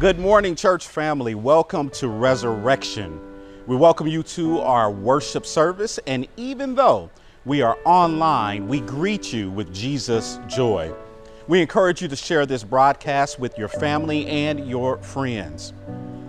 Good 0.00 0.18
morning, 0.18 0.56
church 0.56 0.88
family. 0.88 1.34
Welcome 1.34 1.90
to 1.90 2.08
Resurrection. 2.08 3.20
We 3.66 3.76
welcome 3.76 4.06
you 4.06 4.22
to 4.22 4.60
our 4.60 4.90
worship 4.90 5.44
service, 5.44 6.00
and 6.06 6.26
even 6.38 6.74
though 6.74 7.10
we 7.44 7.60
are 7.60 7.76
online, 7.84 8.66
we 8.66 8.80
greet 8.80 9.30
you 9.30 9.50
with 9.50 9.74
Jesus' 9.74 10.40
joy. 10.46 10.90
We 11.48 11.60
encourage 11.60 12.00
you 12.00 12.08
to 12.08 12.16
share 12.16 12.46
this 12.46 12.64
broadcast 12.64 13.38
with 13.38 13.58
your 13.58 13.68
family 13.68 14.26
and 14.26 14.66
your 14.66 14.96
friends. 15.02 15.74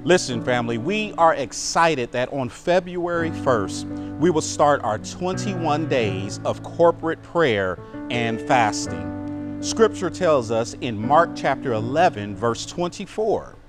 Listen, 0.04 0.44
family, 0.44 0.78
we 0.78 1.14
are 1.14 1.36
excited 1.36 2.12
that 2.12 2.28
on 2.34 2.50
February 2.50 3.32
1st, 3.32 4.18
we 4.18 4.32
will 4.32 4.42
start 4.42 4.84
our 4.84 4.98
21 4.98 5.88
days 5.88 6.42
of 6.44 6.62
corporate 6.62 7.24
prayer 7.24 7.80
and 8.10 8.42
fasting. 8.42 9.62
Scripture 9.62 10.10
tells 10.10 10.52
us 10.52 10.74
in 10.82 10.98
Mark 10.98 11.30
chapter 11.38 11.72
11, 11.72 12.36
verse 12.36 12.66
24 12.66 13.60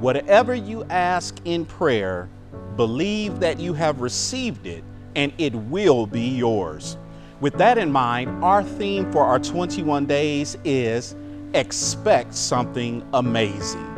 Whatever 0.00 0.54
you 0.54 0.84
ask 0.84 1.36
in 1.44 1.64
prayer, 1.64 2.28
believe 2.76 3.40
that 3.40 3.60
you 3.60 3.72
have 3.74 4.00
received 4.00 4.66
it, 4.66 4.82
and 5.14 5.32
it 5.38 5.54
will 5.54 6.06
be 6.06 6.28
yours. 6.28 6.96
With 7.40 7.58
that 7.58 7.78
in 7.78 7.90
mind, 7.90 8.42
our 8.44 8.62
theme 8.62 9.10
for 9.12 9.24
our 9.24 9.38
21 9.38 10.06
days 10.06 10.56
is 10.64 11.14
expect 11.54 12.34
something 12.34 13.06
amazing. 13.14 13.88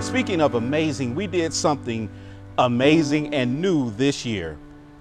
Speaking 0.00 0.40
of 0.40 0.54
amazing, 0.54 1.14
we 1.14 1.26
did 1.26 1.52
something 1.52 2.08
amazing 2.58 3.34
and 3.34 3.60
new 3.60 3.90
this 3.92 4.24
year. 4.24 4.56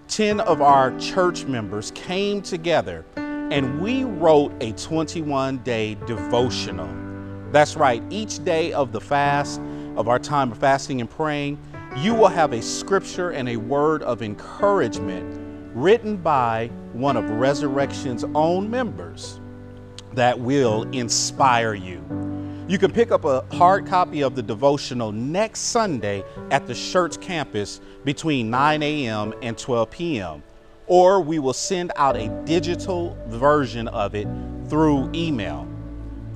10 0.09 0.39
of 0.41 0.61
our 0.61 0.97
church 0.99 1.45
members 1.45 1.91
came 1.91 2.41
together 2.41 3.05
and 3.15 3.79
we 3.81 4.03
wrote 4.03 4.51
a 4.61 4.71
21 4.73 5.59
day 5.59 5.95
devotional. 6.05 6.89
That's 7.51 7.75
right, 7.75 8.03
each 8.09 8.43
day 8.43 8.73
of 8.73 8.91
the 8.91 9.01
fast, 9.01 9.61
of 9.97 10.07
our 10.07 10.19
time 10.19 10.51
of 10.51 10.57
fasting 10.57 11.01
and 11.01 11.09
praying, 11.09 11.57
you 11.97 12.13
will 12.13 12.27
have 12.27 12.53
a 12.53 12.61
scripture 12.61 13.31
and 13.31 13.49
a 13.49 13.57
word 13.57 14.03
of 14.03 14.21
encouragement 14.21 15.39
written 15.73 16.17
by 16.17 16.67
one 16.93 17.17
of 17.17 17.29
Resurrection's 17.29 18.23
own 18.35 18.69
members 18.69 19.39
that 20.13 20.39
will 20.39 20.83
inspire 20.91 21.73
you. 21.73 22.03
You 22.67 22.77
can 22.77 22.91
pick 22.91 23.11
up 23.11 23.25
a 23.25 23.41
hard 23.55 23.87
copy 23.87 24.21
of 24.21 24.35
the 24.35 24.43
devotional 24.43 25.11
next 25.11 25.59
Sunday 25.61 26.23
at 26.51 26.67
the 26.67 26.75
church 26.75 27.19
campus 27.19 27.81
between 28.03 28.49
9 28.49 28.83
a.m. 28.83 29.33
and 29.41 29.57
12 29.57 29.89
p.m. 29.89 30.43
Or 30.85 31.19
we 31.21 31.39
will 31.39 31.53
send 31.53 31.91
out 31.95 32.15
a 32.15 32.29
digital 32.45 33.17
version 33.27 33.87
of 33.87 34.13
it 34.13 34.27
through 34.69 35.09
email. 35.15 35.67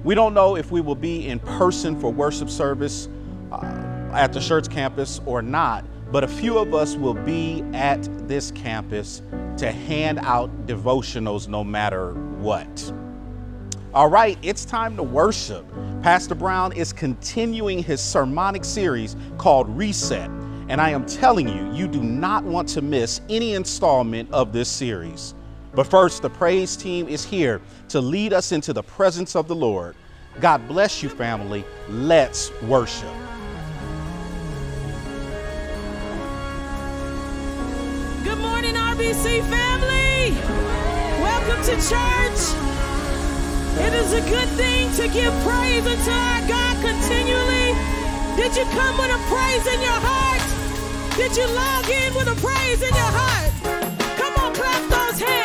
We 0.03 0.15
don't 0.15 0.33
know 0.33 0.57
if 0.57 0.71
we 0.71 0.81
will 0.81 0.95
be 0.95 1.27
in 1.27 1.39
person 1.39 1.99
for 1.99 2.11
worship 2.11 2.49
service 2.49 3.07
Uh, 3.53 4.09
at 4.13 4.33
the 4.33 4.39
church 4.39 4.67
campus 4.67 5.21
or 5.27 5.41
not, 5.43 5.85
but 6.11 6.23
a 6.23 6.27
few 6.27 6.57
of 6.57 6.73
us 6.73 6.95
will 6.95 7.13
be 7.13 7.63
at 7.73 8.01
this 8.27 8.49
campus 8.51 9.21
to 9.57 9.71
hand 9.71 10.19
out 10.23 10.49
devotionals 10.65 11.47
no 11.47 11.63
matter 11.63 12.13
what. 12.13 12.93
All 13.93 14.09
right, 14.09 14.39
it's 14.41 14.65
time 14.65 14.95
to 14.97 15.03
worship. 15.03 15.65
Pastor 16.01 16.33
Brown 16.33 16.73
is 16.73 16.91
continuing 16.91 17.83
his 17.83 18.01
sermonic 18.01 18.65
series 18.65 19.15
called 19.37 19.69
Reset, 19.69 20.29
and 20.67 20.81
I 20.81 20.89
am 20.89 21.05
telling 21.05 21.47
you, 21.47 21.71
you 21.73 21.87
do 21.87 22.01
not 22.01 22.43
want 22.43 22.67
to 22.69 22.81
miss 22.81 23.21
any 23.29 23.53
installment 23.53 24.31
of 24.31 24.51
this 24.51 24.67
series. 24.67 25.35
But 25.75 25.85
first, 25.85 26.23
the 26.23 26.29
praise 26.29 26.75
team 26.75 27.07
is 27.07 27.23
here 27.23 27.61
to 27.89 28.01
lead 28.01 28.33
us 28.33 28.51
into 28.51 28.73
the 28.73 28.83
presence 28.83 29.35
of 29.35 29.47
the 29.47 29.55
Lord. 29.55 29.95
God 30.39 30.67
bless 30.67 31.03
you, 31.03 31.09
family. 31.09 31.63
Let's 31.87 32.51
worship. 32.63 33.13
RBC 39.03 39.41
family. 39.49 40.31
Welcome 41.19 41.61
to 41.65 41.75
church. 41.75 42.39
It 43.85 43.93
is 43.93 44.13
a 44.13 44.21
good 44.29 44.47
thing 44.55 44.91
to 44.93 45.13
give 45.13 45.33
praise 45.43 45.85
unto 45.85 46.09
our 46.09 46.47
God 46.47 46.75
continually. 46.81 47.75
Did 48.37 48.55
you 48.55 48.63
come 48.71 48.97
with 48.97 49.11
a 49.11 49.19
praise 49.27 49.67
in 49.67 49.81
your 49.81 49.99
heart? 49.99 51.17
Did 51.17 51.35
you 51.35 51.45
log 51.47 51.89
in 51.89 52.13
with 52.15 52.27
a 52.29 52.39
praise 52.39 52.81
in 52.81 52.95
your 52.95 53.11
heart? 53.19 53.51
Come 54.17 54.35
on, 54.37 54.53
clap 54.55 54.89
those 54.89 55.19
hands. 55.19 55.42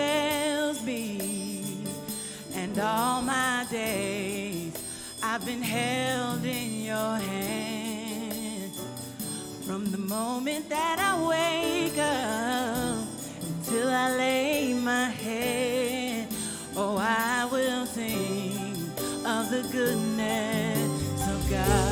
Fails 0.00 0.82
me, 0.82 1.84
and 2.54 2.78
all 2.78 3.20
my 3.20 3.66
days 3.70 4.72
I've 5.22 5.44
been 5.44 5.60
held 5.60 6.42
in 6.42 6.70
your 6.90 7.16
hand. 7.30 8.72
From 9.66 9.90
the 9.90 9.98
moment 9.98 10.70
that 10.70 10.96
I 11.10 11.12
wake 11.34 11.98
up 11.98 13.06
until 13.42 13.88
I 13.90 14.16
lay 14.16 14.72
my 14.72 15.10
head, 15.10 16.28
oh, 16.76 16.96
I 16.96 17.46
will 17.52 17.84
sing 17.84 18.90
of 19.26 19.50
the 19.50 19.68
goodness 19.70 21.28
of 21.28 21.50
God. 21.50 21.89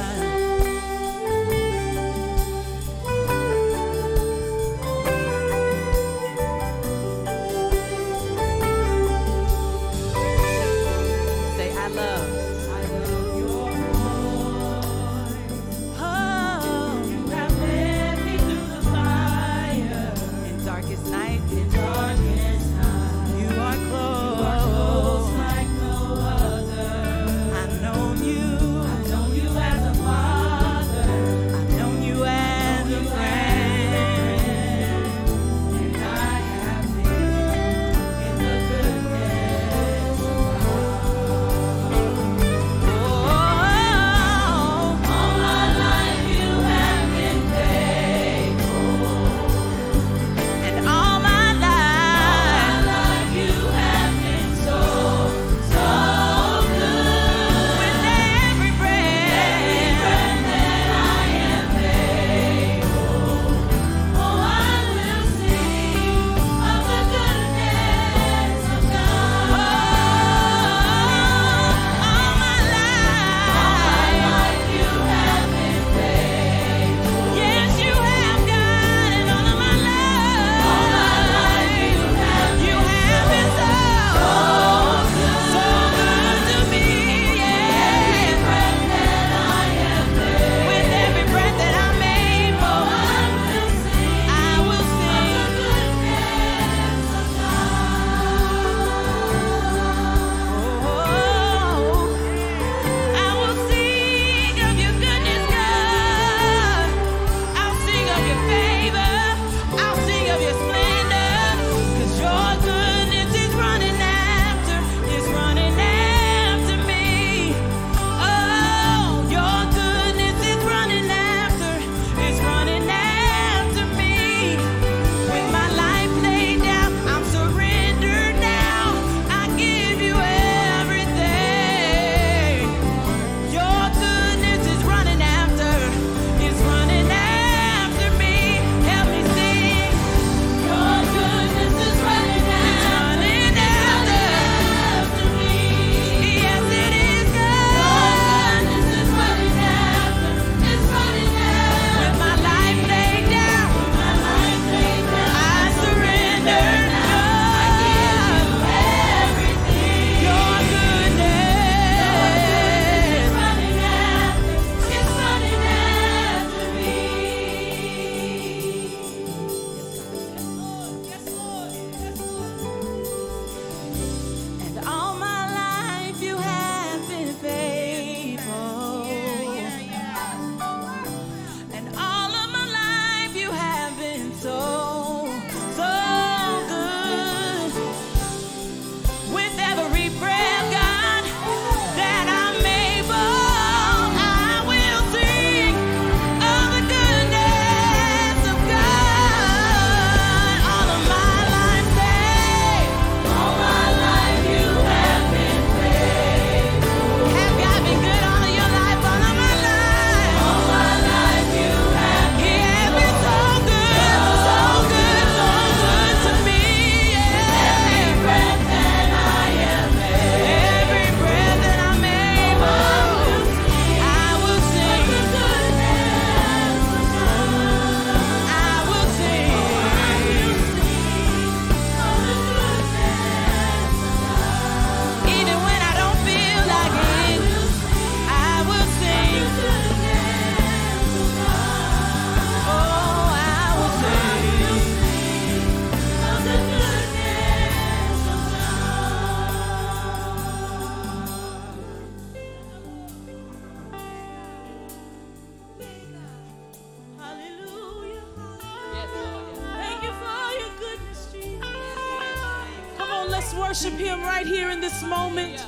Worship 263.69 263.99
Him 263.99 264.23
right 264.23 264.47
here 264.47 264.71
in 264.71 264.81
this 264.81 265.03
moment. 265.03 265.63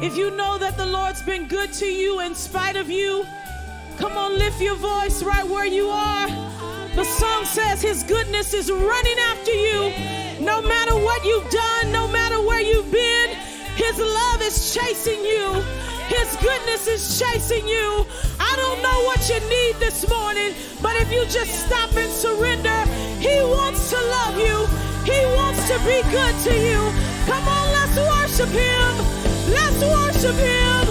If 0.00 0.16
you 0.16 0.30
know 0.30 0.56
that 0.56 0.78
the 0.78 0.86
Lord's 0.86 1.20
been 1.20 1.46
good 1.46 1.70
to 1.74 1.84
you 1.84 2.20
in 2.20 2.34
spite 2.34 2.76
of 2.76 2.88
you, 2.88 3.26
come 3.98 4.16
on, 4.16 4.38
lift 4.38 4.58
your 4.58 4.76
voice 4.76 5.22
right 5.22 5.46
where 5.46 5.66
you 5.66 5.86
are. 5.88 6.28
The 6.96 7.04
song 7.04 7.44
says 7.44 7.82
His 7.82 8.04
goodness 8.04 8.54
is 8.54 8.70
running 8.70 9.18
after 9.32 9.52
you. 9.52 9.92
No 10.40 10.62
matter 10.62 10.96
what 10.96 11.26
you've 11.26 11.50
done, 11.50 11.92
no 11.92 12.08
matter 12.08 12.40
where 12.40 12.62
you've 12.62 12.90
been, 12.90 13.28
His 13.76 13.98
love 13.98 14.40
is 14.40 14.72
chasing 14.74 15.22
you. 15.22 15.62
His 16.08 16.36
goodness 16.36 16.86
is 16.86 17.20
chasing 17.20 17.68
you. 17.68 18.06
I 18.40 18.52
don't 18.56 18.80
know 18.80 18.98
what 19.04 19.20
you 19.28 19.40
need 19.50 19.76
this 19.76 20.08
morning, 20.08 20.54
but 20.80 20.96
if 21.02 21.12
you 21.12 21.22
just 21.26 21.66
stop 21.66 21.94
and 21.96 22.10
surrender, 22.10 22.80
He 23.20 23.36
wants 23.44 23.90
to 23.90 23.98
love 24.16 24.38
you. 24.38 24.56
He 25.04 25.20
wants 25.36 25.68
to 25.68 25.76
be 25.84 26.00
good 26.10 26.34
to 26.48 26.54
you. 26.56 27.05
Come 27.26 27.48
on, 27.48 27.66
let's 27.74 27.96
worship 27.98 28.50
Him. 28.54 28.92
Let's 29.50 29.80
worship 29.82 30.36
Him. 30.36 30.82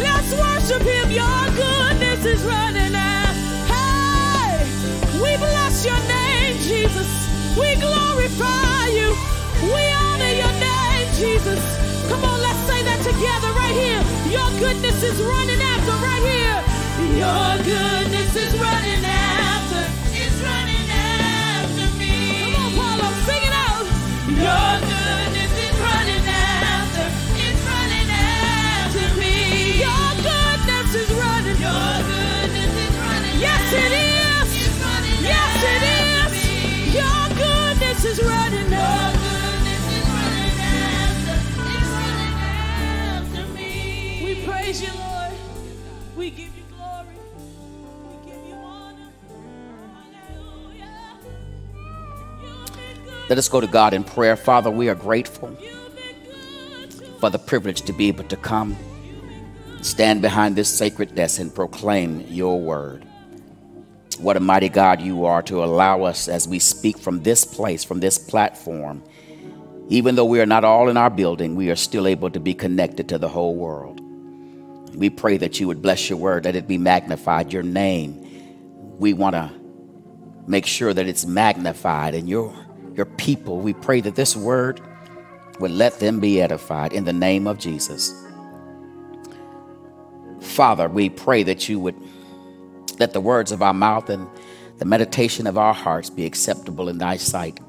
Let's 0.00 0.32
worship 0.32 0.82
Him. 0.82 1.10
Your 1.10 1.42
goodness 1.52 2.24
is 2.24 2.42
running 2.44 2.94
out. 2.94 3.34
Hey, 3.68 4.64
we 5.20 5.36
bless 5.36 5.84
your 5.84 6.00
name, 6.08 6.56
Jesus. 6.64 7.08
We 7.60 7.76
glorify 7.76 8.88
you. 8.88 9.12
We 9.68 9.82
honor 9.92 10.32
your 10.32 10.54
name, 10.56 11.06
Jesus. 11.20 11.60
Come 12.08 12.24
on, 12.24 12.40
let's 12.40 12.62
say 12.64 12.82
that 12.88 13.00
together 13.04 13.52
right 13.52 13.76
here. 13.76 14.02
Your 14.32 14.48
goodness 14.58 15.02
is 15.02 15.20
running 15.20 15.60
after 15.60 15.92
right 16.00 16.24
here. 16.24 16.58
Your 17.20 17.52
goodness 17.68 18.32
is 18.34 18.52
running 18.56 19.04
after. 19.04 19.84
It's 20.16 20.38
running 20.40 20.88
after 20.88 21.86
me. 22.00 22.48
Come 22.48 22.56
on, 22.56 22.70
Paulo, 22.80 23.08
sing 23.28 23.44
it 23.44 23.52
out. 23.52 23.84
Your 24.40 24.72
goodness 24.88 25.52
Let 53.28 53.38
us 53.38 53.48
go 53.48 53.60
to 53.60 53.68
God 53.68 53.94
in 53.94 54.02
prayer. 54.02 54.34
Father, 54.34 54.70
we 54.70 54.88
are 54.88 54.96
grateful 54.96 55.56
You've 55.60 55.94
been 55.94 56.16
good 56.24 56.90
to 56.90 57.04
for 57.20 57.30
the 57.30 57.38
privilege 57.38 57.82
to 57.82 57.92
be 57.92 58.08
able 58.08 58.24
to 58.24 58.36
come, 58.36 58.76
stand 59.80 60.22
behind 60.22 60.56
this 60.56 60.68
sacred 60.68 61.14
desk, 61.14 61.40
and 61.40 61.54
proclaim 61.54 62.22
your 62.22 62.60
word. 62.60 63.06
What 64.18 64.36
a 64.36 64.40
mighty 64.40 64.68
God 64.68 65.00
you 65.00 65.24
are 65.24 65.42
to 65.42 65.64
allow 65.64 66.02
us 66.02 66.28
as 66.28 66.46
we 66.46 66.58
speak 66.58 66.98
from 66.98 67.22
this 67.22 67.44
place, 67.44 67.84
from 67.84 68.00
this 68.00 68.18
platform. 68.18 69.02
Even 69.88 70.14
though 70.14 70.24
we 70.24 70.40
are 70.40 70.46
not 70.46 70.64
all 70.64 70.88
in 70.88 70.96
our 70.96 71.10
building, 71.10 71.54
we 71.54 71.70
are 71.70 71.76
still 71.76 72.06
able 72.06 72.30
to 72.30 72.40
be 72.40 72.54
connected 72.54 73.08
to 73.10 73.18
the 73.18 73.28
whole 73.28 73.54
world. 73.54 74.00
We 74.94 75.10
pray 75.10 75.36
that 75.38 75.60
you 75.60 75.66
would 75.68 75.82
bless 75.82 76.08
your 76.08 76.18
word, 76.18 76.44
that 76.44 76.56
it 76.56 76.68
be 76.68 76.78
magnified, 76.78 77.52
your 77.52 77.62
name. 77.62 78.96
We 78.98 79.12
want 79.12 79.34
to 79.34 79.50
make 80.46 80.66
sure 80.66 80.92
that 80.92 81.06
it's 81.06 81.24
magnified 81.24 82.14
and 82.14 82.28
your 82.28 82.54
your 82.94 83.06
people. 83.06 83.58
We 83.58 83.72
pray 83.72 84.00
that 84.02 84.14
this 84.14 84.36
word 84.36 84.80
would 85.60 85.70
let 85.70 85.98
them 85.98 86.20
be 86.20 86.42
edified 86.42 86.92
in 86.92 87.04
the 87.04 87.12
name 87.12 87.46
of 87.46 87.58
Jesus. 87.58 88.14
Father, 90.40 90.88
we 90.88 91.08
pray 91.08 91.42
that 91.44 91.68
you 91.68 91.80
would 91.80 91.96
let 92.98 93.12
the 93.12 93.20
words 93.20 93.52
of 93.52 93.62
our 93.62 93.74
mouth 93.74 94.10
and 94.10 94.28
the 94.78 94.84
meditation 94.84 95.46
of 95.46 95.56
our 95.58 95.74
hearts 95.74 96.10
be 96.10 96.26
acceptable 96.26 96.88
in 96.88 96.98
thy 96.98 97.16
sight. 97.16 97.60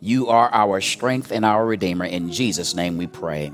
You 0.00 0.28
are 0.28 0.48
our 0.52 0.80
strength 0.80 1.30
and 1.30 1.44
our 1.44 1.64
redeemer. 1.64 2.04
In 2.04 2.32
Jesus' 2.32 2.74
name 2.74 2.96
we 2.96 3.06
pray. 3.06 3.52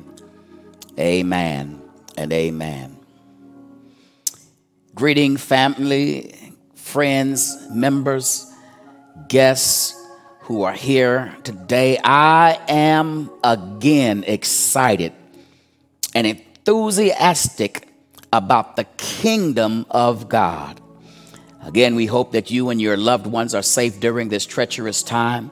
Amen 0.98 1.82
and 2.16 2.32
amen. 2.32 2.96
Greeting, 4.94 5.36
family, 5.36 6.34
friends, 6.74 7.56
members, 7.70 8.50
guests 9.28 9.94
who 10.40 10.62
are 10.62 10.72
here 10.72 11.36
today. 11.44 11.98
I 12.02 12.58
am 12.68 13.30
again 13.44 14.24
excited 14.26 15.12
and 16.14 16.26
enthusiastic 16.26 17.87
about 18.32 18.76
the 18.76 18.84
kingdom 18.96 19.86
of 19.90 20.28
God. 20.28 20.80
Again, 21.64 21.94
we 21.94 22.06
hope 22.06 22.32
that 22.32 22.50
you 22.50 22.70
and 22.70 22.80
your 22.80 22.96
loved 22.96 23.26
ones 23.26 23.54
are 23.54 23.62
safe 23.62 24.00
during 24.00 24.28
this 24.28 24.46
treacherous 24.46 25.02
time. 25.02 25.50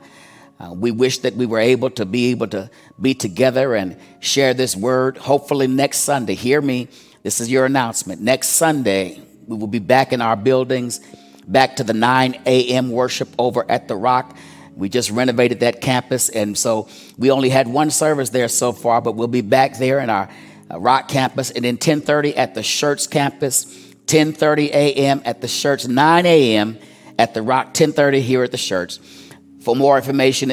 Uh, 0.59 0.73
we 0.73 0.90
wish 0.90 1.18
that 1.18 1.35
we 1.35 1.45
were 1.45 1.59
able 1.59 1.90
to 1.90 2.06
be 2.06 2.30
able 2.30 2.47
to 2.49 2.71
be 3.00 3.12
together 3.12 3.75
and 3.75 3.97
share 4.21 4.54
this 4.54 4.75
word. 4.75 5.18
Hopefully, 5.18 5.66
next 5.66 5.99
Sunday, 5.99 6.35
hear 6.35 6.62
me. 6.62 6.88
This 7.23 7.40
is 7.40 7.50
your 7.50 7.66
announcement. 7.66 8.23
Next 8.23 8.49
Sunday, 8.49 9.21
we 9.47 9.56
will 9.56 9.66
be 9.66 9.80
back 9.80 10.12
in 10.12 10.23
our 10.23 10.37
buildings, 10.37 11.00
back 11.47 11.76
to 11.76 11.85
the 11.85 11.92
9 11.92 12.40
a.m. 12.47 12.90
worship 12.90 13.28
over 13.38 13.71
at 13.71 13.88
the 13.88 13.97
Rock. 13.97 14.37
We 14.76 14.88
just 14.88 15.11
renovated 15.11 15.61
that 15.61 15.80
campus, 15.80 16.28
and 16.28 16.56
so 16.56 16.88
we 17.18 17.30
only 17.30 17.49
had 17.49 17.66
one 17.66 17.90
service 17.90 18.30
there 18.30 18.49
so 18.49 18.73
far, 18.73 19.00
but 19.00 19.16
we'll 19.16 19.28
be 19.28 19.40
back 19.40 19.78
there 19.78 20.00
in 20.00 20.09
our 20.09 20.28
Rock 20.75 21.08
campus, 21.08 21.50
and 21.50 21.64
then 21.64 21.76
10:30 21.76 22.37
at 22.37 22.54
the 22.54 22.62
Shirts 22.62 23.06
campus, 23.06 23.66
10:30 24.06 24.70
a.m. 24.70 25.23
at 25.25 25.40
the 25.40 25.49
Shirts, 25.49 25.87
9 25.87 26.26
a.m. 26.26 26.78
at 27.18 27.35
the 27.35 27.42
Rock, 27.42 27.75
10:30 27.75 28.20
here 28.20 28.42
at 28.42 28.50
the 28.50 28.56
Shirts. 28.56 28.99
For 29.61 29.76
more 29.76 29.96
information, 29.96 30.52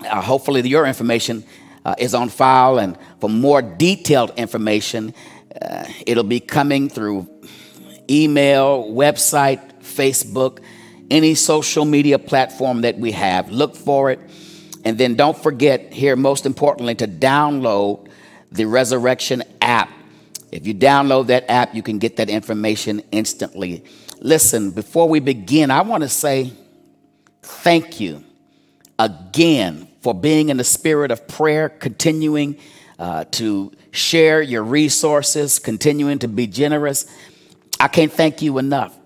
uh, 0.00 0.20
hopefully 0.20 0.66
your 0.68 0.86
information 0.86 1.44
uh, 1.84 1.94
is 1.98 2.14
on 2.14 2.28
file, 2.28 2.78
and 2.78 2.98
for 3.20 3.30
more 3.30 3.62
detailed 3.62 4.32
information, 4.36 5.14
uh, 5.60 5.84
it'll 6.06 6.24
be 6.24 6.40
coming 6.40 6.88
through 6.88 7.28
email, 8.10 8.84
website, 8.92 9.60
Facebook, 9.82 10.58
any 11.10 11.34
social 11.34 11.84
media 11.84 12.18
platform 12.18 12.82
that 12.82 12.98
we 12.98 13.12
have. 13.12 13.50
Look 13.50 13.76
for 13.76 14.10
it. 14.10 14.20
And 14.84 14.98
then 14.98 15.14
don't 15.14 15.36
forget, 15.36 15.92
here, 15.92 16.16
most 16.16 16.46
importantly, 16.46 16.94
to 16.96 17.08
download 17.08 18.05
the 18.50 18.64
Resurrection 18.66 19.42
app. 19.60 19.90
If 20.52 20.66
you 20.66 20.74
download 20.74 21.26
that 21.26 21.50
app, 21.50 21.74
you 21.74 21.82
can 21.82 21.98
get 21.98 22.16
that 22.16 22.30
information 22.30 23.02
instantly. 23.10 23.84
Listen, 24.20 24.70
before 24.70 25.08
we 25.08 25.20
begin, 25.20 25.70
I 25.70 25.82
want 25.82 26.02
to 26.02 26.08
say 26.08 26.52
thank 27.42 28.00
you 28.00 28.24
again 28.98 29.88
for 30.00 30.14
being 30.14 30.48
in 30.48 30.56
the 30.56 30.64
spirit 30.64 31.10
of 31.10 31.26
prayer, 31.26 31.68
continuing 31.68 32.56
uh, 32.98 33.24
to 33.32 33.72
share 33.90 34.40
your 34.40 34.62
resources, 34.62 35.58
continuing 35.58 36.18
to 36.20 36.28
be 36.28 36.46
generous. 36.46 37.06
I 37.78 37.88
can't 37.88 38.12
thank 38.12 38.40
you 38.40 38.58
enough. 38.58 38.96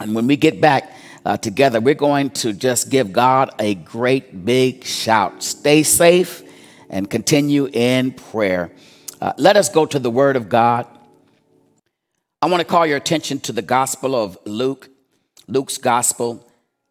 And 0.00 0.14
when 0.14 0.26
we 0.26 0.36
get 0.36 0.60
back 0.60 0.92
uh, 1.24 1.36
together, 1.36 1.80
we're 1.80 1.94
going 1.94 2.30
to 2.30 2.52
just 2.52 2.90
give 2.90 3.12
God 3.12 3.50
a 3.58 3.74
great 3.74 4.44
big 4.44 4.84
shout. 4.84 5.42
Stay 5.42 5.82
safe 5.82 6.42
and 6.90 7.08
continue 7.08 7.68
in 7.72 8.12
prayer. 8.12 8.70
Uh, 9.20 9.32
let 9.36 9.56
us 9.56 9.68
go 9.68 9.84
to 9.86 9.98
the 9.98 10.10
Word 10.10 10.36
of 10.36 10.48
God. 10.48 10.86
I 12.40 12.46
want 12.46 12.60
to 12.60 12.66
call 12.66 12.86
your 12.86 12.96
attention 12.96 13.40
to 13.40 13.52
the 13.52 13.62
Gospel 13.62 14.14
of 14.14 14.38
Luke, 14.44 14.88
Luke's 15.46 15.78
Gospel, 15.78 16.48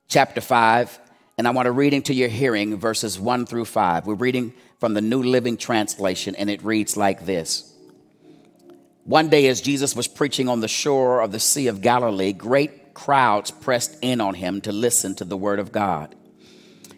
chapter 0.07 0.41
5, 0.41 0.99
and 1.37 1.47
I 1.47 1.51
want 1.51 1.67
to 1.67 1.71
read 1.71 1.93
into 1.93 2.13
your 2.13 2.29
hearing 2.29 2.77
verses 2.77 3.19
1 3.19 3.45
through 3.45 3.65
5. 3.65 4.07
We're 4.07 4.15
reading 4.15 4.53
from 4.79 4.93
the 4.93 5.01
New 5.01 5.23
Living 5.23 5.57
Translation, 5.57 6.35
and 6.35 6.49
it 6.49 6.63
reads 6.63 6.97
like 6.97 7.25
this. 7.25 7.73
One 9.05 9.29
day, 9.29 9.47
as 9.47 9.61
Jesus 9.61 9.95
was 9.95 10.07
preaching 10.07 10.49
on 10.49 10.59
the 10.59 10.67
shore 10.67 11.21
of 11.21 11.31
the 11.31 11.39
Sea 11.39 11.67
of 11.67 11.81
Galilee, 11.81 12.33
great 12.33 12.93
crowds 12.93 13.51
pressed 13.51 13.97
in 14.01 14.19
on 14.19 14.33
him 14.33 14.59
to 14.61 14.71
listen 14.73 15.15
to 15.15 15.23
the 15.23 15.37
word 15.37 15.59
of 15.59 15.71
God. 15.71 16.13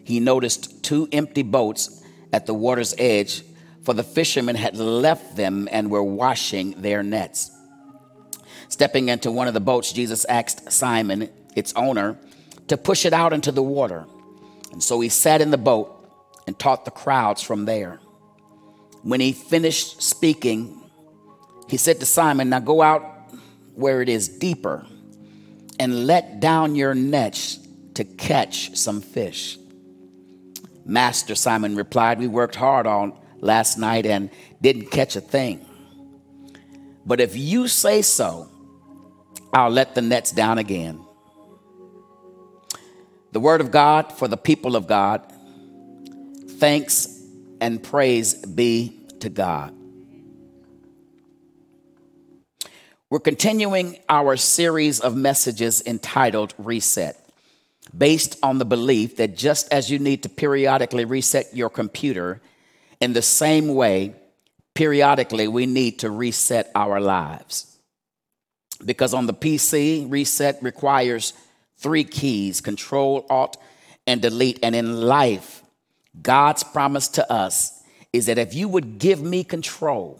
He 0.02 0.18
noticed 0.18 0.82
two 0.82 1.08
empty 1.12 1.42
boats 1.42 1.99
at 2.32 2.46
the 2.46 2.54
water's 2.54 2.94
edge, 2.98 3.42
for 3.82 3.94
the 3.94 4.02
fishermen 4.02 4.56
had 4.56 4.76
left 4.76 5.36
them 5.36 5.68
and 5.70 5.90
were 5.90 6.02
washing 6.02 6.72
their 6.80 7.02
nets. 7.02 7.50
Stepping 8.68 9.08
into 9.08 9.30
one 9.30 9.48
of 9.48 9.54
the 9.54 9.60
boats, 9.60 9.92
Jesus 9.92 10.24
asked 10.26 10.70
Simon, 10.70 11.28
its 11.56 11.72
owner, 11.74 12.16
to 12.68 12.76
push 12.76 13.04
it 13.04 13.12
out 13.12 13.32
into 13.32 13.50
the 13.50 13.62
water. 13.62 14.06
And 14.72 14.82
so 14.82 15.00
he 15.00 15.08
sat 15.08 15.40
in 15.40 15.50
the 15.50 15.58
boat 15.58 15.96
and 16.46 16.58
taught 16.58 16.84
the 16.84 16.90
crowds 16.90 17.42
from 17.42 17.64
there. 17.64 18.00
When 19.02 19.20
he 19.20 19.32
finished 19.32 20.02
speaking, 20.02 20.80
he 21.68 21.76
said 21.76 22.00
to 22.00 22.06
Simon, 22.06 22.50
Now 22.50 22.60
go 22.60 22.82
out 22.82 23.02
where 23.74 24.02
it 24.02 24.08
is 24.08 24.28
deeper 24.28 24.86
and 25.78 26.06
let 26.06 26.40
down 26.40 26.76
your 26.76 26.94
nets 26.94 27.58
to 27.94 28.04
catch 28.04 28.76
some 28.76 29.00
fish. 29.00 29.58
Master 30.90 31.36
Simon 31.36 31.76
replied, 31.76 32.18
We 32.18 32.26
worked 32.26 32.56
hard 32.56 32.84
on 32.84 33.16
last 33.38 33.78
night 33.78 34.06
and 34.06 34.28
didn't 34.60 34.90
catch 34.90 35.14
a 35.14 35.20
thing. 35.20 35.64
But 37.06 37.20
if 37.20 37.36
you 37.36 37.68
say 37.68 38.02
so, 38.02 38.48
I'll 39.52 39.70
let 39.70 39.94
the 39.94 40.02
nets 40.02 40.32
down 40.32 40.58
again. 40.58 41.00
The 43.30 43.38
word 43.38 43.60
of 43.60 43.70
God 43.70 44.12
for 44.12 44.26
the 44.26 44.36
people 44.36 44.74
of 44.74 44.88
God. 44.88 45.22
Thanks 46.58 47.22
and 47.60 47.80
praise 47.80 48.34
be 48.34 49.06
to 49.20 49.28
God. 49.28 49.72
We're 53.10 53.20
continuing 53.20 53.98
our 54.08 54.36
series 54.36 54.98
of 54.98 55.14
messages 55.14 55.84
entitled 55.86 56.52
Reset, 56.58 57.16
based 57.96 58.38
on 58.42 58.58
the 58.58 58.64
belief 58.64 59.16
that 59.16 59.36
just 59.36 59.72
as 59.72 59.90
you 59.90 59.98
need 59.98 60.22
to 60.22 60.28
periodically 60.28 61.04
reset 61.04 61.54
your 61.54 61.70
computer, 61.70 62.40
in 63.00 63.12
the 63.12 63.22
same 63.22 63.74
way, 63.74 64.14
periodically 64.74 65.48
we 65.48 65.66
need 65.66 65.98
to 66.00 66.10
reset 66.10 66.70
our 66.74 67.00
lives. 67.00 67.78
Because 68.84 69.12
on 69.12 69.26
the 69.26 69.34
PC, 69.34 70.10
reset 70.10 70.62
requires 70.62 71.32
three 71.76 72.04
keys 72.04 72.60
control, 72.60 73.26
alt, 73.28 73.56
and 74.06 74.22
delete. 74.22 74.58
And 74.62 74.74
in 74.74 75.02
life, 75.02 75.62
God's 76.22 76.62
promise 76.62 77.08
to 77.08 77.32
us 77.32 77.82
is 78.12 78.26
that 78.26 78.38
if 78.38 78.54
you 78.54 78.68
would 78.68 78.98
give 78.98 79.22
me 79.22 79.44
control, 79.44 80.18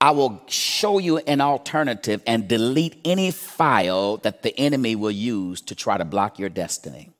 I 0.00 0.12
will 0.12 0.42
show 0.46 0.98
you 0.98 1.18
an 1.18 1.42
alternative 1.42 2.22
and 2.26 2.48
delete 2.48 2.96
any 3.04 3.30
file 3.30 4.16
that 4.18 4.42
the 4.42 4.58
enemy 4.58 4.96
will 4.96 5.10
use 5.10 5.60
to 5.62 5.74
try 5.74 5.98
to 5.98 6.06
block 6.06 6.38
your 6.38 6.48
destiny. 6.48 7.10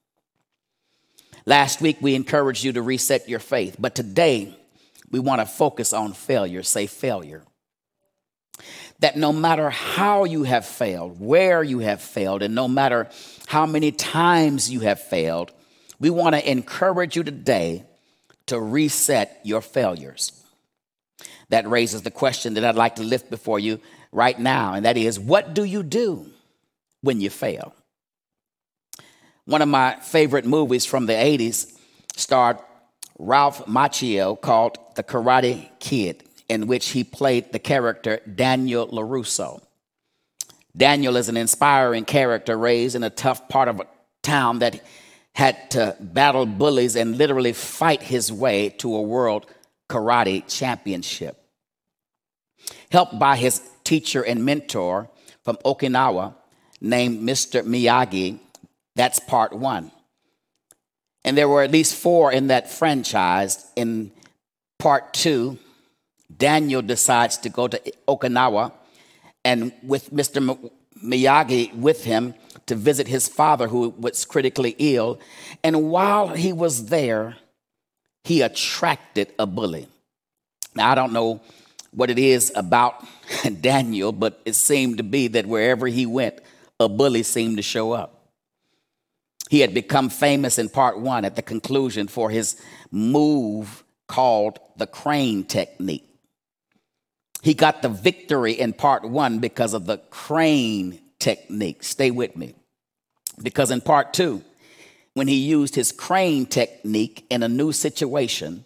Last 1.44 1.82
week, 1.82 1.98
we 2.00 2.14
encouraged 2.14 2.64
you 2.64 2.72
to 2.72 2.82
reset 2.82 3.28
your 3.28 3.38
faith, 3.38 3.76
but 3.78 3.94
today, 3.94 4.56
we 5.10 5.18
want 5.18 5.40
to 5.40 5.46
focus 5.46 5.92
on 5.92 6.14
failure. 6.14 6.62
Say 6.62 6.86
failure. 6.86 7.42
That 9.00 9.16
no 9.16 9.32
matter 9.32 9.68
how 9.68 10.24
you 10.24 10.44
have 10.44 10.64
failed, 10.64 11.20
where 11.20 11.62
you 11.62 11.80
have 11.80 12.00
failed, 12.00 12.42
and 12.42 12.54
no 12.54 12.68
matter 12.68 13.08
how 13.46 13.66
many 13.66 13.92
times 13.92 14.70
you 14.70 14.80
have 14.80 15.02
failed, 15.02 15.52
we 15.98 16.08
want 16.08 16.34
to 16.34 16.50
encourage 16.50 17.16
you 17.16 17.24
today 17.24 17.84
to 18.46 18.58
reset 18.58 19.40
your 19.44 19.60
failures 19.60 20.39
that 21.50 21.68
raises 21.68 22.02
the 22.02 22.10
question 22.10 22.54
that 22.54 22.64
I'd 22.64 22.76
like 22.76 22.96
to 22.96 23.02
lift 23.02 23.28
before 23.28 23.58
you 23.58 23.80
right 24.12 24.38
now, 24.38 24.74
and 24.74 24.84
that 24.86 24.96
is 24.96 25.18
what 25.18 25.54
do 25.54 25.64
you 25.64 25.82
do 25.82 26.26
when 27.02 27.20
you 27.20 27.30
fail? 27.30 27.74
One 29.44 29.62
of 29.62 29.68
my 29.68 29.96
favorite 29.96 30.46
movies 30.46 30.86
from 30.86 31.06
the 31.06 31.12
80s 31.12 31.76
starred 32.16 32.58
Ralph 33.18 33.66
Macchio 33.66 34.40
called 34.40 34.78
The 34.94 35.02
Karate 35.02 35.68
Kid, 35.80 36.22
in 36.48 36.66
which 36.66 36.90
he 36.90 37.04
played 37.04 37.52
the 37.52 37.58
character 37.58 38.20
Daniel 38.32 38.86
LaRusso. 38.88 39.60
Daniel 40.76 41.16
is 41.16 41.28
an 41.28 41.36
inspiring 41.36 42.04
character 42.04 42.56
raised 42.56 42.94
in 42.94 43.02
a 43.02 43.10
tough 43.10 43.48
part 43.48 43.68
of 43.68 43.80
a 43.80 43.86
town 44.22 44.60
that 44.60 44.80
had 45.34 45.70
to 45.72 45.96
battle 46.00 46.46
bullies 46.46 46.94
and 46.96 47.18
literally 47.18 47.52
fight 47.52 48.02
his 48.02 48.32
way 48.32 48.68
to 48.68 48.94
a 48.94 49.02
world 49.02 49.46
karate 49.88 50.46
championship 50.46 51.39
helped 52.90 53.18
by 53.18 53.36
his 53.36 53.62
teacher 53.84 54.22
and 54.22 54.44
mentor 54.44 55.08
from 55.44 55.56
Okinawa 55.64 56.34
named 56.80 57.20
Mr. 57.20 57.62
Miyagi. 57.62 58.38
That's 58.96 59.18
part 59.20 59.52
one. 59.52 59.90
And 61.24 61.36
there 61.36 61.48
were 61.48 61.62
at 61.62 61.70
least 61.70 61.94
four 61.94 62.32
in 62.32 62.48
that 62.48 62.70
franchise. 62.70 63.66
In 63.76 64.10
part 64.78 65.12
two, 65.12 65.58
Daniel 66.34 66.82
decides 66.82 67.36
to 67.38 67.48
go 67.48 67.68
to 67.68 67.78
Okinawa 68.08 68.72
and 69.44 69.72
with 69.82 70.10
Mr. 70.10 70.70
Miyagi 71.04 71.74
with 71.74 72.04
him 72.04 72.34
to 72.66 72.74
visit 72.74 73.08
his 73.08 73.28
father 73.28 73.68
who 73.68 73.90
was 73.98 74.24
critically 74.24 74.74
ill. 74.78 75.18
And 75.62 75.90
while 75.90 76.28
he 76.28 76.52
was 76.52 76.86
there, 76.86 77.36
he 78.24 78.42
attracted 78.42 79.32
a 79.38 79.46
bully. 79.46 79.88
Now, 80.74 80.92
I 80.92 80.94
don't 80.94 81.12
know 81.12 81.40
what 81.92 82.10
it 82.10 82.18
is 82.18 82.52
about 82.54 83.04
Daniel, 83.60 84.12
but 84.12 84.40
it 84.44 84.54
seemed 84.54 84.98
to 84.98 85.02
be 85.02 85.28
that 85.28 85.46
wherever 85.46 85.86
he 85.86 86.06
went, 86.06 86.40
a 86.78 86.88
bully 86.88 87.22
seemed 87.22 87.56
to 87.56 87.62
show 87.62 87.92
up. 87.92 88.28
He 89.50 89.60
had 89.60 89.74
become 89.74 90.08
famous 90.10 90.58
in 90.58 90.68
part 90.68 91.00
one 91.00 91.24
at 91.24 91.36
the 91.36 91.42
conclusion 91.42 92.06
for 92.06 92.30
his 92.30 92.60
move 92.90 93.82
called 94.06 94.60
the 94.76 94.86
crane 94.86 95.44
technique. 95.44 96.06
He 97.42 97.54
got 97.54 97.82
the 97.82 97.88
victory 97.88 98.52
in 98.52 98.72
part 98.72 99.08
one 99.08 99.38
because 99.38 99.74
of 99.74 99.86
the 99.86 99.98
crane 100.10 101.00
technique. 101.18 101.82
Stay 101.82 102.10
with 102.10 102.36
me. 102.36 102.54
Because 103.42 103.70
in 103.70 103.80
part 103.80 104.12
two, 104.12 104.44
when 105.14 105.26
he 105.26 105.36
used 105.36 105.74
his 105.74 105.90
crane 105.90 106.46
technique 106.46 107.26
in 107.30 107.42
a 107.42 107.48
new 107.48 107.72
situation, 107.72 108.64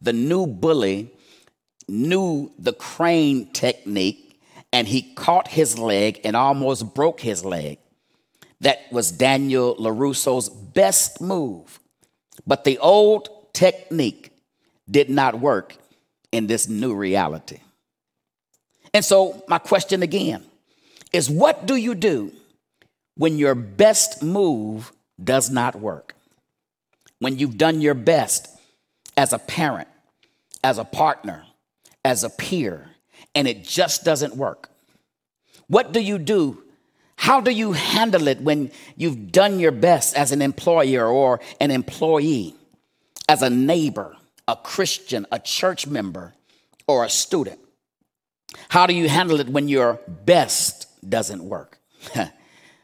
the 0.00 0.12
new 0.12 0.46
bully 0.46 1.10
knew 1.88 2.52
the 2.58 2.72
crane 2.72 3.52
technique 3.52 4.40
and 4.72 4.88
he 4.88 5.14
caught 5.14 5.48
his 5.48 5.78
leg 5.78 6.20
and 6.24 6.34
almost 6.36 6.94
broke 6.94 7.20
his 7.20 7.44
leg. 7.44 7.78
That 8.60 8.80
was 8.90 9.12
Daniel 9.12 9.76
LaRusso's 9.76 10.48
best 10.48 11.20
move. 11.20 11.78
But 12.46 12.64
the 12.64 12.78
old 12.78 13.28
technique 13.52 14.32
did 14.90 15.08
not 15.08 15.38
work 15.38 15.76
in 16.32 16.46
this 16.46 16.68
new 16.68 16.94
reality. 16.94 17.58
And 18.92 19.04
so, 19.04 19.42
my 19.48 19.58
question 19.58 20.02
again 20.02 20.44
is 21.12 21.30
what 21.30 21.66
do 21.66 21.76
you 21.76 21.94
do 21.94 22.32
when 23.16 23.38
your 23.38 23.54
best 23.54 24.22
move 24.22 24.92
does 25.22 25.50
not 25.50 25.76
work? 25.76 26.14
When 27.20 27.38
you've 27.38 27.56
done 27.56 27.80
your 27.80 27.94
best 27.94 28.48
as 29.16 29.32
a 29.32 29.38
parent, 29.38 29.88
as 30.62 30.78
a 30.78 30.84
partner, 30.84 31.44
as 32.04 32.24
a 32.24 32.30
peer 32.30 32.90
and 33.34 33.48
it 33.48 33.64
just 33.64 34.04
doesn't 34.04 34.36
work? 34.36 34.70
What 35.66 35.92
do 35.92 36.00
you 36.00 36.18
do? 36.18 36.62
How 37.16 37.40
do 37.40 37.50
you 37.50 37.72
handle 37.72 38.28
it 38.28 38.40
when 38.40 38.70
you've 38.96 39.32
done 39.32 39.60
your 39.60 39.72
best 39.72 40.16
as 40.16 40.32
an 40.32 40.42
employer 40.42 41.06
or 41.06 41.40
an 41.60 41.70
employee, 41.70 42.54
as 43.28 43.40
a 43.40 43.50
neighbor, 43.50 44.16
a 44.46 44.56
Christian, 44.56 45.26
a 45.32 45.38
church 45.38 45.86
member, 45.86 46.34
or 46.86 47.04
a 47.04 47.08
student? 47.08 47.60
How 48.68 48.86
do 48.86 48.94
you 48.94 49.08
handle 49.08 49.40
it 49.40 49.48
when 49.48 49.68
your 49.68 50.00
best 50.08 50.86
doesn't 51.08 51.42
work? 51.42 51.78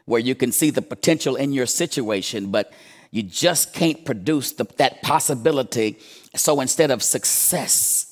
Where 0.05 0.21
you 0.21 0.33
can 0.33 0.51
see 0.51 0.71
the 0.71 0.81
potential 0.81 1.35
in 1.35 1.53
your 1.53 1.65
situation, 1.67 2.51
but 2.51 2.73
you 3.11 3.23
just 3.23 3.73
can't 3.73 4.03
produce 4.05 4.53
the, 4.53 4.65
that 4.77 5.01
possibility. 5.01 5.99
So 6.35 6.61
instead 6.61 6.91
of 6.91 7.03
success, 7.03 8.10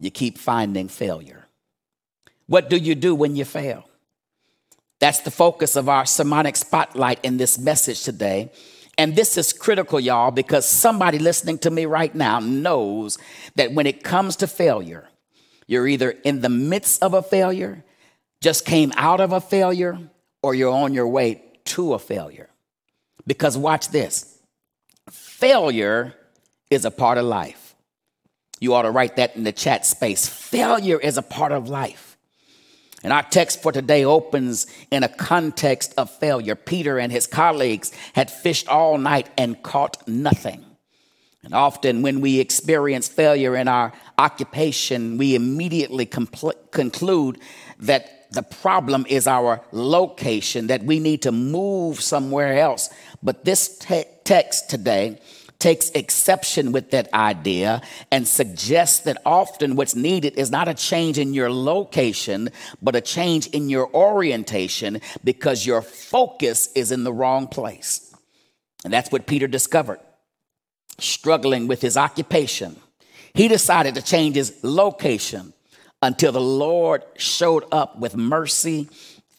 you 0.00 0.10
keep 0.10 0.38
finding 0.38 0.88
failure. 0.88 1.46
What 2.46 2.68
do 2.68 2.76
you 2.76 2.94
do 2.96 3.14
when 3.14 3.36
you 3.36 3.44
fail? 3.44 3.84
That's 4.98 5.20
the 5.20 5.30
focus 5.30 5.76
of 5.76 5.88
our 5.88 6.04
sermonic 6.04 6.56
spotlight 6.56 7.24
in 7.24 7.36
this 7.36 7.58
message 7.58 8.02
today. 8.02 8.50
And 8.98 9.16
this 9.16 9.38
is 9.38 9.52
critical, 9.52 10.00
y'all, 10.00 10.30
because 10.30 10.66
somebody 10.66 11.18
listening 11.18 11.58
to 11.58 11.70
me 11.70 11.86
right 11.86 12.14
now 12.14 12.40
knows 12.40 13.18
that 13.54 13.72
when 13.72 13.86
it 13.86 14.02
comes 14.02 14.36
to 14.36 14.46
failure, 14.46 15.08
you're 15.66 15.86
either 15.86 16.10
in 16.10 16.40
the 16.40 16.48
midst 16.48 17.02
of 17.02 17.14
a 17.14 17.22
failure, 17.22 17.84
just 18.42 18.64
came 18.64 18.92
out 18.96 19.20
of 19.20 19.32
a 19.32 19.40
failure, 19.40 19.98
or 20.42 20.54
you're 20.54 20.72
on 20.72 20.92
your 20.92 21.06
way 21.06 21.42
to 21.64 21.94
a 21.94 21.98
failure. 21.98 22.50
Because 23.26 23.56
watch 23.56 23.88
this 23.88 24.38
failure 25.10 26.14
is 26.70 26.84
a 26.84 26.90
part 26.90 27.16
of 27.18 27.24
life. 27.24 27.69
You 28.60 28.74
ought 28.74 28.82
to 28.82 28.90
write 28.90 29.16
that 29.16 29.34
in 29.34 29.44
the 29.44 29.52
chat 29.52 29.86
space. 29.86 30.28
Failure 30.28 31.00
is 31.00 31.16
a 31.16 31.22
part 31.22 31.50
of 31.50 31.68
life. 31.68 32.18
And 33.02 33.12
our 33.12 33.22
text 33.22 33.62
for 33.62 33.72
today 33.72 34.04
opens 34.04 34.66
in 34.90 35.02
a 35.02 35.08
context 35.08 35.94
of 35.96 36.10
failure. 36.10 36.54
Peter 36.54 36.98
and 36.98 37.10
his 37.10 37.26
colleagues 37.26 37.92
had 38.12 38.30
fished 38.30 38.68
all 38.68 38.98
night 38.98 39.30
and 39.38 39.62
caught 39.62 40.06
nothing. 40.06 40.64
And 41.42 41.54
often, 41.54 42.02
when 42.02 42.20
we 42.20 42.38
experience 42.38 43.08
failure 43.08 43.56
in 43.56 43.66
our 43.66 43.94
occupation, 44.18 45.16
we 45.16 45.34
immediately 45.34 46.04
compl- 46.04 46.70
conclude 46.70 47.38
that 47.78 48.30
the 48.30 48.42
problem 48.42 49.06
is 49.08 49.26
our 49.26 49.62
location, 49.72 50.66
that 50.66 50.84
we 50.84 50.98
need 50.98 51.22
to 51.22 51.32
move 51.32 52.02
somewhere 52.02 52.58
else. 52.58 52.90
But 53.22 53.46
this 53.46 53.78
te- 53.78 54.04
text 54.24 54.68
today 54.68 55.18
takes 55.60 55.90
exception 55.90 56.72
with 56.72 56.90
that 56.90 57.12
idea 57.14 57.82
and 58.10 58.26
suggests 58.26 59.00
that 59.00 59.22
often 59.24 59.76
what's 59.76 59.94
needed 59.94 60.34
is 60.36 60.50
not 60.50 60.66
a 60.66 60.74
change 60.74 61.18
in 61.18 61.34
your 61.34 61.52
location, 61.52 62.48
but 62.82 62.96
a 62.96 63.00
change 63.00 63.46
in 63.48 63.68
your 63.68 63.94
orientation 63.94 65.00
because 65.22 65.64
your 65.64 65.82
focus 65.82 66.70
is 66.74 66.90
in 66.90 67.04
the 67.04 67.12
wrong 67.12 67.46
place. 67.46 68.12
And 68.84 68.92
that's 68.92 69.12
what 69.12 69.26
Peter 69.26 69.46
discovered. 69.46 70.00
struggling 70.98 71.66
with 71.66 71.80
his 71.80 71.96
occupation, 71.96 72.76
he 73.32 73.48
decided 73.48 73.94
to 73.94 74.02
change 74.02 74.36
his 74.36 74.58
location 74.62 75.54
until 76.02 76.32
the 76.32 76.40
Lord 76.40 77.04
showed 77.16 77.64
up 77.72 77.98
with 77.98 78.16
mercy, 78.16 78.88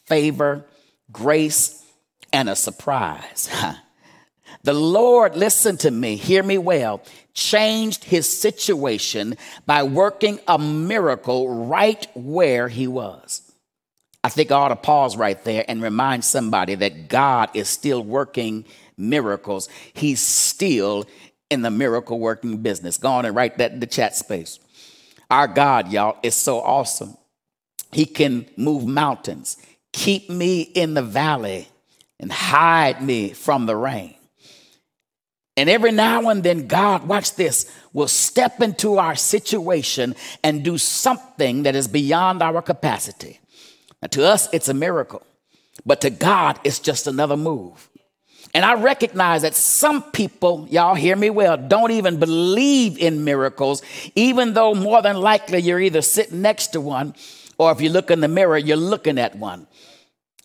favor, 0.06 0.64
grace, 1.12 1.84
and 2.32 2.48
a 2.48 2.56
surprise. 2.56 3.48
the 4.64 4.72
Lord, 4.72 5.34
listen 5.36 5.76
to 5.78 5.90
me, 5.90 6.16
hear 6.16 6.42
me 6.42 6.56
well, 6.58 7.02
changed 7.34 8.04
his 8.04 8.28
situation 8.28 9.36
by 9.66 9.82
working 9.82 10.38
a 10.46 10.58
miracle 10.58 11.66
right 11.66 12.06
where 12.14 12.68
he 12.68 12.86
was. 12.86 13.52
I 14.22 14.28
think 14.28 14.52
I 14.52 14.54
ought 14.54 14.68
to 14.68 14.76
pause 14.76 15.16
right 15.16 15.42
there 15.44 15.64
and 15.66 15.82
remind 15.82 16.24
somebody 16.24 16.76
that 16.76 17.08
God 17.08 17.50
is 17.54 17.68
still 17.68 18.04
working 18.04 18.64
miracles. 18.96 19.68
He's 19.94 20.20
still 20.20 21.06
in 21.50 21.62
the 21.62 21.70
miracle 21.70 22.20
working 22.20 22.58
business. 22.58 22.98
Go 22.98 23.10
on 23.10 23.24
and 23.24 23.34
write 23.34 23.58
that 23.58 23.72
in 23.72 23.80
the 23.80 23.86
chat 23.86 24.14
space. 24.14 24.60
Our 25.28 25.48
God, 25.48 25.90
y'all, 25.90 26.18
is 26.22 26.36
so 26.36 26.60
awesome. 26.60 27.16
He 27.90 28.06
can 28.06 28.46
move 28.56 28.86
mountains, 28.86 29.56
keep 29.92 30.30
me 30.30 30.62
in 30.62 30.94
the 30.94 31.02
valley, 31.02 31.68
and 32.20 32.30
hide 32.30 33.02
me 33.02 33.30
from 33.30 33.66
the 33.66 33.76
rain. 33.76 34.14
And 35.56 35.68
every 35.68 35.92
now 35.92 36.28
and 36.28 36.42
then, 36.42 36.66
God, 36.66 37.06
watch 37.06 37.34
this, 37.34 37.70
will 37.92 38.08
step 38.08 38.62
into 38.62 38.98
our 38.98 39.14
situation 39.14 40.14
and 40.42 40.64
do 40.64 40.78
something 40.78 41.64
that 41.64 41.76
is 41.76 41.88
beyond 41.88 42.42
our 42.42 42.62
capacity. 42.62 43.38
Now, 44.00 44.08
to 44.08 44.26
us, 44.26 44.48
it's 44.52 44.68
a 44.68 44.74
miracle, 44.74 45.22
but 45.84 46.00
to 46.00 46.10
God, 46.10 46.58
it's 46.64 46.78
just 46.78 47.06
another 47.06 47.36
move. 47.36 47.88
And 48.54 48.64
I 48.64 48.74
recognize 48.74 49.42
that 49.42 49.54
some 49.54 50.02
people, 50.02 50.66
y'all 50.70 50.94
hear 50.94 51.16
me 51.16 51.30
well, 51.30 51.56
don't 51.56 51.90
even 51.92 52.18
believe 52.18 52.98
in 52.98 53.24
miracles, 53.24 53.82
even 54.14 54.54
though 54.54 54.74
more 54.74 55.00
than 55.00 55.16
likely 55.16 55.60
you're 55.60 55.80
either 55.80 56.02
sitting 56.02 56.42
next 56.42 56.68
to 56.68 56.80
one 56.80 57.14
or 57.58 57.72
if 57.72 57.80
you 57.80 57.90
look 57.90 58.10
in 58.10 58.20
the 58.20 58.28
mirror, 58.28 58.58
you're 58.58 58.76
looking 58.76 59.18
at 59.18 59.36
one. 59.36 59.66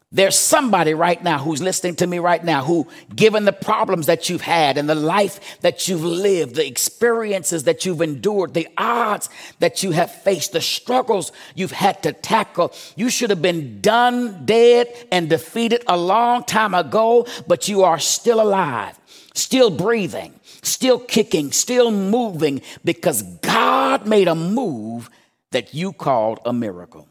There's 0.10 0.38
somebody 0.38 0.94
right 0.94 1.22
now 1.22 1.38
who's 1.38 1.62
listening 1.62 1.98
to 1.98 2.08
me 2.08 2.20
right 2.20 2.42
now 2.42 2.64
who, 2.64 2.88
given 3.14 3.44
the 3.44 3.52
problems 3.52 4.06
that 4.06 4.30
you've 4.30 4.42
had 4.42 4.78
and 4.78 4.88
the 4.90 4.96
life 4.96 5.60
that 5.60 5.90
you've 5.90 6.04
lived, 6.04 6.56
the 6.56 6.66
experiences 6.66 7.66
that 7.66 7.86
you've 7.86 8.02
endured, 8.02 8.54
the 8.54 8.70
odds 8.78 9.30
that 9.60 9.84
you 9.84 9.92
have 9.92 10.10
faced, 10.10 10.54
the 10.54 10.62
struggles 10.62 11.34
you've 11.56 11.74
had 11.74 12.02
to 12.04 12.14
tackle, 12.14 12.72
you 12.96 13.10
should 13.10 13.30
have 13.32 13.42
been 13.42 13.82
done, 13.82 14.46
dead, 14.46 14.88
and 15.12 15.30
defeated 15.30 15.84
a 15.88 15.98
long 15.98 16.46
time 16.46 16.74
ago, 16.74 17.28
but 17.46 17.68
you 17.68 17.84
are 17.84 18.00
still 18.00 18.40
alive, 18.40 18.98
still 19.34 19.70
breathing, 19.70 20.40
still 20.62 21.00
kicking, 21.00 21.52
still 21.52 21.92
moving 21.92 22.62
because 22.86 23.24
God 23.42 24.08
made 24.08 24.30
a 24.30 24.36
move 24.36 25.10
that 25.52 25.74
you 25.74 25.92
called 25.92 26.40
a 26.46 26.54
miracle. 26.54 27.10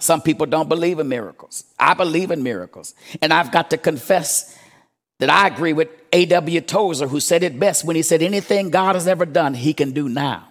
Some 0.00 0.22
people 0.22 0.46
don't 0.46 0.68
believe 0.68 0.98
in 0.98 1.08
miracles. 1.08 1.64
I 1.78 1.94
believe 1.94 2.30
in 2.30 2.42
miracles. 2.42 2.94
And 3.22 3.32
I've 3.32 3.52
got 3.52 3.70
to 3.70 3.78
confess 3.78 4.58
that 5.18 5.28
I 5.28 5.46
agree 5.46 5.74
with 5.74 5.88
A.W. 6.12 6.62
Tozer, 6.62 7.06
who 7.06 7.20
said 7.20 7.42
it 7.42 7.60
best 7.60 7.84
when 7.84 7.96
he 7.96 8.02
said, 8.02 8.22
Anything 8.22 8.70
God 8.70 8.94
has 8.94 9.06
ever 9.06 9.26
done, 9.26 9.54
he 9.54 9.74
can 9.74 9.92
do 9.92 10.08
now. 10.08 10.48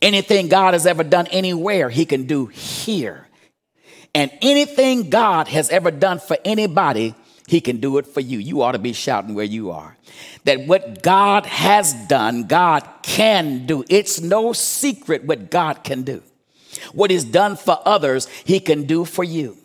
Anything 0.00 0.48
God 0.48 0.72
has 0.72 0.86
ever 0.86 1.04
done 1.04 1.26
anywhere, 1.26 1.90
he 1.90 2.06
can 2.06 2.24
do 2.24 2.46
here. 2.46 3.26
And 4.14 4.30
anything 4.40 5.10
God 5.10 5.48
has 5.48 5.68
ever 5.68 5.90
done 5.90 6.18
for 6.18 6.38
anybody, 6.44 7.14
he 7.46 7.60
can 7.60 7.78
do 7.78 7.98
it 7.98 8.06
for 8.06 8.20
you. 8.20 8.38
You 8.38 8.62
ought 8.62 8.72
to 8.72 8.78
be 8.78 8.94
shouting 8.94 9.34
where 9.34 9.44
you 9.44 9.70
are. 9.70 9.96
That 10.44 10.66
what 10.66 11.02
God 11.02 11.44
has 11.44 11.92
done, 12.06 12.44
God 12.44 12.88
can 13.02 13.66
do. 13.66 13.84
It's 13.90 14.20
no 14.20 14.54
secret 14.54 15.24
what 15.24 15.50
God 15.50 15.84
can 15.84 16.02
do. 16.02 16.22
What 16.92 17.10
is 17.10 17.24
done 17.24 17.56
for 17.56 17.80
others, 17.84 18.26
he 18.44 18.60
can 18.60 18.84
do 18.84 19.04
for 19.04 19.24
you. 19.24 19.56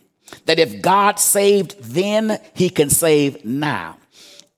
That 0.46 0.60
if 0.60 0.82
God 0.82 1.20
saved 1.20 1.76
then, 1.82 2.40
he 2.54 2.70
can 2.70 2.90
save 2.90 3.46
now. 3.46 3.98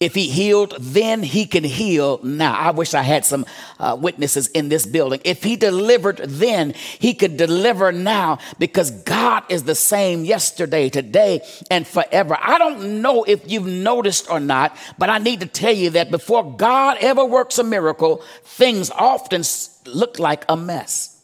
If 0.02 0.14
he 0.14 0.30
healed 0.30 0.76
then, 0.78 1.24
he 1.24 1.46
can 1.46 1.64
heal 1.64 2.20
now. 2.22 2.54
I 2.54 2.72
wish 2.72 2.94
I 2.94 3.02
had 3.02 3.24
some 3.24 3.46
uh, 3.80 3.96
witnesses 3.98 4.48
in 4.48 4.68
this 4.68 4.86
building. 4.86 5.22
If 5.24 5.42
he 5.42 5.56
delivered 5.56 6.18
then, 6.18 6.74
he 7.00 7.14
could 7.14 7.38
deliver 7.38 7.94
now 7.94 8.40
because 8.60 8.92
God 8.92 9.44
is 9.48 9.64
the 9.64 9.74
same 9.74 10.26
yesterday, 10.26 10.90
today, 10.90 11.40
and 11.72 11.88
forever. 11.88 12.38
I 12.42 12.58
don't 12.58 13.02
know 13.02 13.24
if 13.24 13.50
you've 13.50 13.68
noticed 13.68 14.30
or 14.30 14.42
not, 14.42 14.76
but 14.98 15.10
I 15.10 15.18
need 15.18 15.40
to 15.40 15.46
tell 15.46 15.74
you 15.74 15.92
that 15.92 16.12
before 16.12 16.58
God 16.58 16.98
ever 17.00 17.24
works 17.24 17.58
a 17.58 17.64
miracle, 17.64 18.22
things 18.44 18.92
often 18.92 19.44
look 19.86 20.20
like 20.20 20.44
a 20.50 20.58
mess. 20.58 21.15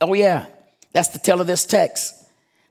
Oh, 0.00 0.14
yeah, 0.14 0.46
that's 0.92 1.08
the 1.08 1.18
tell 1.18 1.40
of 1.40 1.46
this 1.46 1.64
text. 1.66 2.14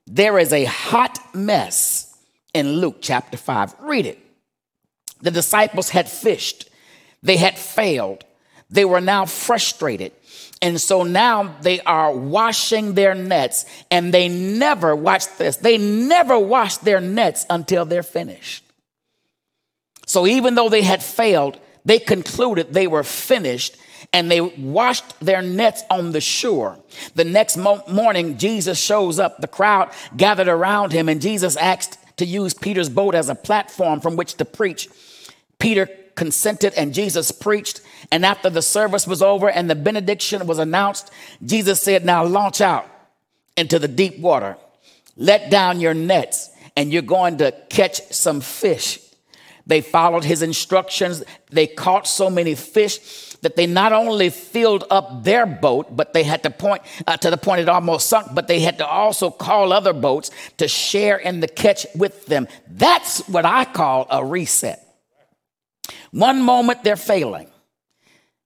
There 0.06 0.38
is 0.38 0.52
a 0.52 0.66
hot 0.66 1.18
mess 1.34 2.18
in 2.54 2.74
Luke 2.74 2.98
chapter 3.02 3.38
5. 3.38 3.76
Read 3.80 4.06
it. 4.06 4.20
The 5.22 5.32
disciples 5.32 5.90
had 5.90 6.10
fished, 6.10 6.70
they 7.22 7.38
had 7.38 7.58
failed, 7.58 8.26
they 8.70 8.86
were 8.86 9.02
now 9.02 9.26
frustrated. 9.26 10.12
And 10.62 10.80
so 10.80 11.04
now 11.04 11.56
they 11.62 11.82
are 11.82 12.14
washing 12.16 12.94
their 12.94 13.14
nets, 13.14 13.66
and 13.92 14.14
they 14.14 14.30
never, 14.30 14.96
watch 14.96 15.26
this, 15.38 15.58
they 15.58 15.78
never 15.78 16.40
wash 16.40 16.78
their 16.78 17.02
nets 17.02 17.46
until 17.50 17.86
they're 17.86 18.04
finished. 18.04 18.64
So 20.06 20.28
even 20.28 20.56
though 20.56 20.70
they 20.70 20.82
had 20.82 21.04
failed, 21.04 21.60
they 21.86 22.00
concluded 22.00 22.74
they 22.74 22.88
were 22.88 23.04
finished 23.04 23.78
and 24.12 24.30
they 24.30 24.41
washed 24.41 25.19
their 25.19 25.41
nets 25.41 25.84
on 25.89 26.12
the 26.12 26.22
shore. 26.22 26.78
The 27.15 27.24
next 27.24 27.58
mo- 27.58 27.84
morning, 27.89 28.38
Jesus 28.38 28.80
shows 28.80 29.19
up. 29.19 29.39
The 29.39 29.48
crowd 29.48 29.91
gathered 30.15 30.48
around 30.48 30.91
him, 30.91 31.10
and 31.10 31.22
Jesus 31.22 31.56
asked 31.58 31.98
to 32.17 32.26
use 32.26 32.54
Peter's 32.54 32.89
boat 32.89 33.15
as 33.15 33.30
a 33.30 33.36
platform 33.36 34.00
from 34.00 34.15
which 34.15 34.36
to 34.36 34.46
preach. 34.46 34.88
Peter 35.58 35.89
consented, 36.15 36.74
and 36.76 36.93
Jesus 36.93 37.32
preached. 37.32 37.82
And 38.12 38.26
after 38.26 38.50
the 38.50 38.62
service 38.62 39.08
was 39.08 39.22
over 39.22 39.50
and 39.50 39.69
the 39.69 39.76
benediction 39.76 40.46
was 40.46 40.60
announced, 40.60 41.12
Jesus 41.43 41.82
said, 41.82 42.06
Now 42.06 42.24
launch 42.26 42.62
out 42.62 42.88
into 43.58 43.80
the 43.80 43.88
deep 43.88 44.19
water, 44.19 44.58
let 45.15 45.50
down 45.50 45.80
your 45.80 45.93
nets, 45.93 46.50
and 46.76 46.91
you're 46.91 47.02
going 47.02 47.38
to 47.38 47.52
catch 47.69 48.02
some 48.12 48.41
fish. 48.41 49.00
They 49.65 49.82
followed 49.82 50.26
his 50.26 50.41
instructions. 50.41 51.23
They 51.49 51.67
caught 51.67 52.08
so 52.08 52.30
many 52.30 52.56
fish 52.56 52.99
that 53.41 53.56
they 53.56 53.65
not 53.65 53.93
only 53.93 54.30
filled 54.30 54.86
up 54.89 55.23
their 55.23 55.45
boat, 55.45 55.95
but 55.95 56.13
they 56.13 56.23
had 56.23 56.43
to 56.43 56.49
point 56.49 56.82
uh, 57.08 57.17
to 57.17 57.30
the 57.30 57.38
point 57.38 57.62
it 57.62 57.69
almost 57.69 58.08
sunk, 58.08 58.28
but 58.34 58.47
they 58.47 58.60
had 58.60 58.78
to 58.80 58.88
also 58.88 59.30
call 59.30 59.71
other 59.71 59.93
boats 59.93 60.32
to 60.58 60.67
share 60.67 61.17
in 61.17 61.39
the 61.39 61.47
catch 61.47 61.86
with 61.95 62.26
them. 62.26 62.47
That's 62.67 63.28
what 63.28 63.45
I 63.45 63.65
call 63.65 64.08
a 64.10 64.26
reset. 64.26 64.80
One 66.12 66.41
moment 66.41 66.84
they're 66.84 66.95
failing, 66.95 67.47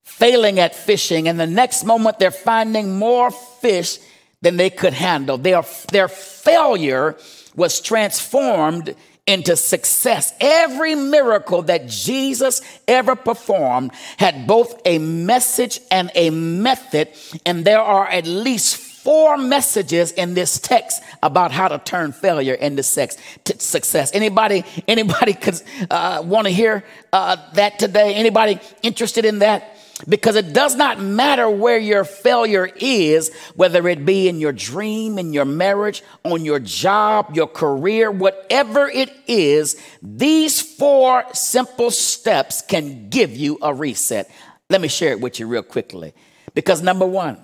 failing 0.03 0.59
at 0.59 0.75
fishing, 0.75 1.27
and 1.27 1.39
the 1.39 1.47
next 1.47 1.83
moment 1.83 2.19
they're 2.19 2.31
finding 2.31 2.97
more 2.97 3.31
fish 3.31 3.99
than 4.41 4.57
they 4.57 4.69
could 4.69 4.93
handle. 4.93 5.37
Their, 5.37 5.63
their 5.91 6.07
failure 6.07 7.17
was 7.55 7.81
transformed 7.81 8.95
into 9.27 9.55
success. 9.55 10.33
Every 10.39 10.95
miracle 10.95 11.61
that 11.63 11.87
Jesus 11.87 12.61
ever 12.87 13.15
performed 13.15 13.91
had 14.17 14.47
both 14.47 14.81
a 14.85 14.97
message 14.97 15.79
and 15.91 16.09
a 16.15 16.29
method, 16.29 17.09
and 17.45 17.65
there 17.65 17.81
are 17.81 18.07
at 18.07 18.25
least 18.25 18.77
four 18.77 19.37
messages 19.37 20.11
in 20.11 20.33
this 20.33 20.59
text 20.59 21.01
about 21.23 21.51
how 21.51 21.69
to 21.69 21.77
turn 21.79 22.11
failure 22.11 22.55
into 22.55 22.83
sex, 22.83 23.15
success. 23.57 24.11
Anybody, 24.13 24.65
anybody 24.87 25.33
could 25.33 25.61
uh, 25.89 26.21
want 26.25 26.45
to 26.47 26.51
hear 26.51 26.83
uh, 27.13 27.37
that 27.53 27.79
today? 27.79 28.15
Anybody 28.15 28.59
interested 28.81 29.23
in 29.23 29.39
that? 29.39 29.77
Because 30.07 30.35
it 30.35 30.53
does 30.53 30.75
not 30.75 30.99
matter 30.99 31.49
where 31.49 31.77
your 31.77 32.03
failure 32.03 32.69
is, 32.75 33.33
whether 33.55 33.87
it 33.87 34.05
be 34.05 34.27
in 34.27 34.39
your 34.39 34.51
dream, 34.51 35.17
in 35.17 35.33
your 35.33 35.45
marriage, 35.45 36.03
on 36.23 36.45
your 36.45 36.59
job, 36.59 37.35
your 37.35 37.47
career, 37.47 38.11
whatever 38.11 38.87
it 38.87 39.11
is, 39.27 39.81
these 40.01 40.61
four 40.61 41.23
simple 41.33 41.89
steps 41.89 42.61
can 42.61 43.09
give 43.09 43.35
you 43.35 43.57
a 43.61 43.73
reset. 43.73 44.29
Let 44.69 44.81
me 44.81 44.87
share 44.87 45.11
it 45.11 45.21
with 45.21 45.39
you 45.39 45.47
real 45.47 45.63
quickly. 45.63 46.13
Because 46.53 46.81
number 46.81 47.05
one, 47.05 47.43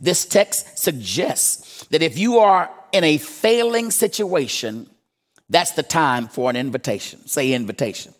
this 0.00 0.24
text 0.24 0.78
suggests 0.78 1.86
that 1.86 2.02
if 2.02 2.18
you 2.18 2.38
are 2.38 2.70
in 2.92 3.04
a 3.04 3.18
failing 3.18 3.90
situation, 3.90 4.88
that's 5.48 5.72
the 5.72 5.82
time 5.82 6.28
for 6.28 6.50
an 6.50 6.56
invitation. 6.56 7.26
Say 7.26 7.52
invitation. 7.52 8.14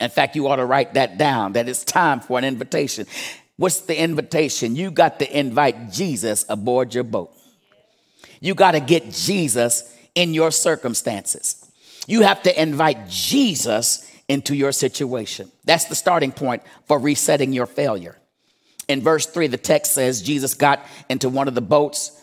In 0.00 0.10
fact, 0.10 0.36
you 0.36 0.46
ought 0.46 0.56
to 0.56 0.64
write 0.64 0.94
that 0.94 1.18
down 1.18 1.54
that 1.54 1.68
it's 1.68 1.84
time 1.84 2.20
for 2.20 2.38
an 2.38 2.44
invitation. 2.44 3.06
What's 3.56 3.80
the 3.80 4.00
invitation? 4.00 4.76
You 4.76 4.90
got 4.90 5.18
to 5.18 5.38
invite 5.38 5.90
Jesus 5.90 6.44
aboard 6.48 6.94
your 6.94 7.04
boat. 7.04 7.32
You 8.40 8.54
got 8.54 8.72
to 8.72 8.80
get 8.80 9.10
Jesus 9.10 9.94
in 10.14 10.34
your 10.34 10.50
circumstances. 10.52 11.64
You 12.06 12.22
have 12.22 12.42
to 12.44 12.60
invite 12.62 13.08
Jesus 13.08 14.08
into 14.28 14.54
your 14.54 14.72
situation. 14.72 15.50
That's 15.64 15.86
the 15.86 15.94
starting 15.94 16.32
point 16.32 16.62
for 16.86 16.98
resetting 16.98 17.52
your 17.52 17.66
failure. 17.66 18.16
In 18.86 19.02
verse 19.02 19.26
3, 19.26 19.48
the 19.48 19.58
text 19.58 19.92
says 19.92 20.22
Jesus 20.22 20.54
got 20.54 20.80
into 21.08 21.28
one 21.28 21.48
of 21.48 21.54
the 21.54 21.60
boats, 21.60 22.22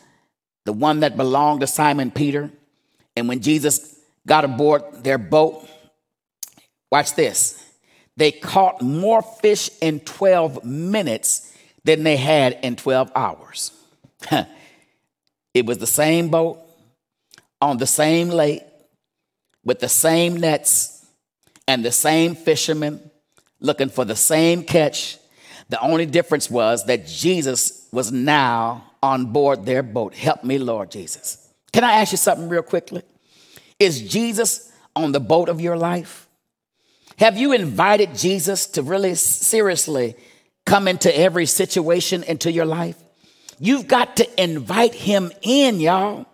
the 0.63 0.73
one 0.73 1.01
that 1.01 1.17
belonged 1.17 1.61
to 1.61 1.67
Simon 1.67 2.11
Peter. 2.11 2.51
And 3.15 3.27
when 3.27 3.41
Jesus 3.41 3.99
got 4.25 4.45
aboard 4.45 5.03
their 5.03 5.17
boat, 5.17 5.67
watch 6.91 7.13
this, 7.13 7.63
they 8.17 8.31
caught 8.31 8.81
more 8.81 9.21
fish 9.21 9.69
in 9.81 9.99
12 9.99 10.63
minutes 10.63 11.53
than 11.83 12.03
they 12.03 12.17
had 12.17 12.59
in 12.63 12.75
12 12.75 13.11
hours. 13.15 13.71
it 15.53 15.65
was 15.65 15.77
the 15.77 15.87
same 15.87 16.29
boat 16.29 16.59
on 17.61 17.77
the 17.77 17.87
same 17.87 18.29
lake 18.29 18.63
with 19.63 19.79
the 19.79 19.89
same 19.89 20.37
nets 20.37 21.05
and 21.67 21.83
the 21.83 21.91
same 21.91 22.35
fishermen 22.35 22.99
looking 23.59 23.89
for 23.89 24.05
the 24.05 24.15
same 24.15 24.63
catch. 24.63 25.17
The 25.69 25.81
only 25.81 26.05
difference 26.05 26.49
was 26.49 26.85
that 26.85 27.07
Jesus 27.07 27.87
was 27.91 28.11
now 28.11 28.91
on 29.01 29.27
board 29.27 29.65
their 29.65 29.83
boat. 29.83 30.13
Help 30.13 30.43
me, 30.43 30.57
Lord 30.57 30.91
Jesus. 30.91 31.51
Can 31.73 31.83
I 31.83 31.93
ask 31.93 32.11
you 32.11 32.17
something 32.17 32.47
real 32.47 32.61
quickly? 32.61 33.01
Is 33.79 34.01
Jesus 34.01 34.71
on 34.95 35.11
the 35.11 35.19
boat 35.19 35.49
of 35.49 35.59
your 35.59 35.77
life? 35.77 36.24
Have 37.17 37.37
you 37.37 37.53
invited 37.53 38.15
Jesus 38.15 38.65
to 38.67 38.81
really 38.81 39.15
seriously 39.15 40.15
come 40.65 40.87
into 40.87 41.15
every 41.17 41.45
situation 41.45 42.23
into 42.23 42.51
your 42.51 42.65
life? 42.65 42.97
You've 43.57 43.87
got 43.87 44.17
to 44.17 44.43
invite 44.43 44.93
him 44.93 45.31
in, 45.41 45.79
y'all, 45.79 46.25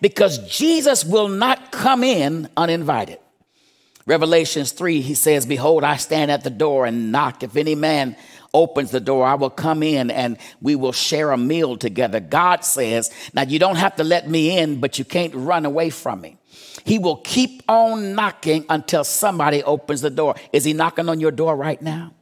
because 0.00 0.38
Jesus 0.48 1.04
will 1.04 1.28
not 1.28 1.72
come 1.72 2.04
in 2.04 2.48
uninvited. 2.56 3.18
Revelations 4.06 4.72
3, 4.72 5.00
he 5.00 5.14
says, 5.14 5.44
Behold, 5.44 5.84
I 5.84 5.96
stand 5.96 6.30
at 6.30 6.44
the 6.44 6.50
door 6.50 6.86
and 6.86 7.10
knock. 7.12 7.42
If 7.42 7.56
any 7.56 7.74
man 7.74 8.16
opens 8.54 8.90
the 8.90 9.00
door, 9.00 9.26
I 9.26 9.34
will 9.34 9.50
come 9.50 9.82
in 9.82 10.10
and 10.10 10.38
we 10.62 10.76
will 10.76 10.92
share 10.92 11.32
a 11.32 11.36
meal 11.36 11.76
together. 11.76 12.20
God 12.20 12.64
says, 12.64 13.10
Now 13.34 13.42
you 13.42 13.58
don't 13.58 13.76
have 13.76 13.96
to 13.96 14.04
let 14.04 14.28
me 14.28 14.56
in, 14.56 14.80
but 14.80 14.98
you 14.98 15.04
can't 15.04 15.34
run 15.34 15.66
away 15.66 15.90
from 15.90 16.20
me. 16.20 16.37
He 16.88 16.98
will 16.98 17.16
keep 17.16 17.62
on 17.68 18.14
knocking 18.14 18.64
until 18.70 19.04
somebody 19.04 19.62
opens 19.62 20.00
the 20.00 20.08
door. 20.08 20.36
Is 20.54 20.64
he 20.64 20.72
knocking 20.72 21.10
on 21.10 21.20
your 21.20 21.30
door 21.30 21.54
right 21.54 21.80
now? 21.82 22.14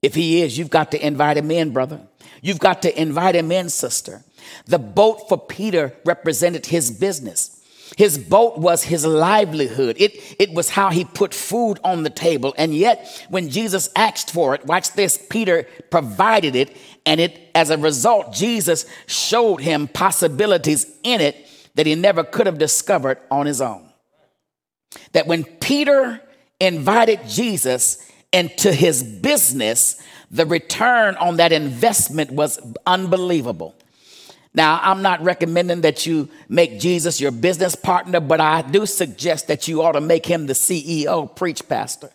If 0.00 0.14
he 0.14 0.40
is, 0.40 0.56
you've 0.56 0.70
got 0.70 0.90
to 0.92 1.06
invite 1.06 1.36
him 1.36 1.50
in, 1.50 1.70
brother. 1.70 2.00
You've 2.40 2.60
got 2.60 2.80
to 2.82 2.98
invite 2.98 3.36
him 3.36 3.52
in, 3.52 3.68
sister. 3.68 4.24
The 4.64 4.78
boat 4.78 5.28
for 5.28 5.36
Peter 5.36 5.92
represented 6.06 6.64
his 6.64 6.90
business. 6.90 7.62
His 7.98 8.16
boat 8.16 8.56
was 8.56 8.84
his 8.84 9.04
livelihood. 9.04 9.96
It, 9.98 10.36
it 10.40 10.54
was 10.54 10.70
how 10.70 10.88
he 10.88 11.04
put 11.04 11.34
food 11.34 11.78
on 11.84 12.04
the 12.04 12.10
table. 12.10 12.54
And 12.56 12.74
yet, 12.74 13.26
when 13.28 13.50
Jesus 13.50 13.90
asked 13.94 14.30
for 14.30 14.54
it, 14.54 14.64
watch 14.64 14.92
this, 14.92 15.22
Peter 15.28 15.68
provided 15.90 16.56
it. 16.56 16.74
And 17.04 17.20
it, 17.20 17.50
as 17.54 17.68
a 17.68 17.76
result, 17.76 18.32
Jesus 18.32 18.86
showed 19.06 19.60
him 19.60 19.88
possibilities 19.88 20.86
in 21.02 21.20
it 21.20 21.43
that 21.74 21.86
he 21.86 21.94
never 21.94 22.24
could 22.24 22.46
have 22.46 22.58
discovered 22.58 23.18
on 23.30 23.46
his 23.46 23.60
own. 23.60 23.88
That 25.12 25.26
when 25.26 25.44
Peter 25.44 26.20
invited 26.60 27.20
Jesus 27.28 28.10
into 28.32 28.72
his 28.72 29.02
business, 29.02 30.00
the 30.30 30.46
return 30.46 31.16
on 31.16 31.36
that 31.36 31.52
investment 31.52 32.30
was 32.30 32.58
unbelievable. 32.86 33.74
Now, 34.54 34.78
I'm 34.82 35.02
not 35.02 35.20
recommending 35.22 35.80
that 35.80 36.06
you 36.06 36.28
make 36.48 36.78
Jesus 36.78 37.20
your 37.20 37.32
business 37.32 37.74
partner, 37.74 38.20
but 38.20 38.40
I 38.40 38.62
do 38.62 38.86
suggest 38.86 39.48
that 39.48 39.66
you 39.66 39.82
ought 39.82 39.92
to 39.92 40.00
make 40.00 40.26
him 40.26 40.46
the 40.46 40.52
CEO, 40.52 41.34
preach 41.34 41.68
pastor. 41.68 42.10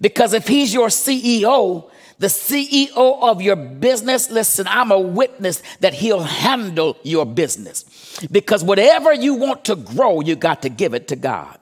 Because 0.00 0.32
if 0.32 0.48
he's 0.48 0.72
your 0.72 0.88
CEO, 0.88 1.90
the 2.18 2.26
CEO 2.26 2.96
of 3.22 3.40
your 3.40 3.56
business, 3.56 4.30
listen, 4.30 4.66
I'm 4.68 4.90
a 4.90 4.98
witness 4.98 5.62
that 5.80 5.94
he'll 5.94 6.22
handle 6.22 6.96
your 7.02 7.24
business. 7.24 7.84
Because 8.30 8.64
whatever 8.64 9.12
you 9.12 9.34
want 9.34 9.64
to 9.66 9.76
grow, 9.76 10.20
you 10.20 10.34
got 10.34 10.62
to 10.62 10.68
give 10.68 10.94
it 10.94 11.08
to 11.08 11.16
God. 11.16 11.58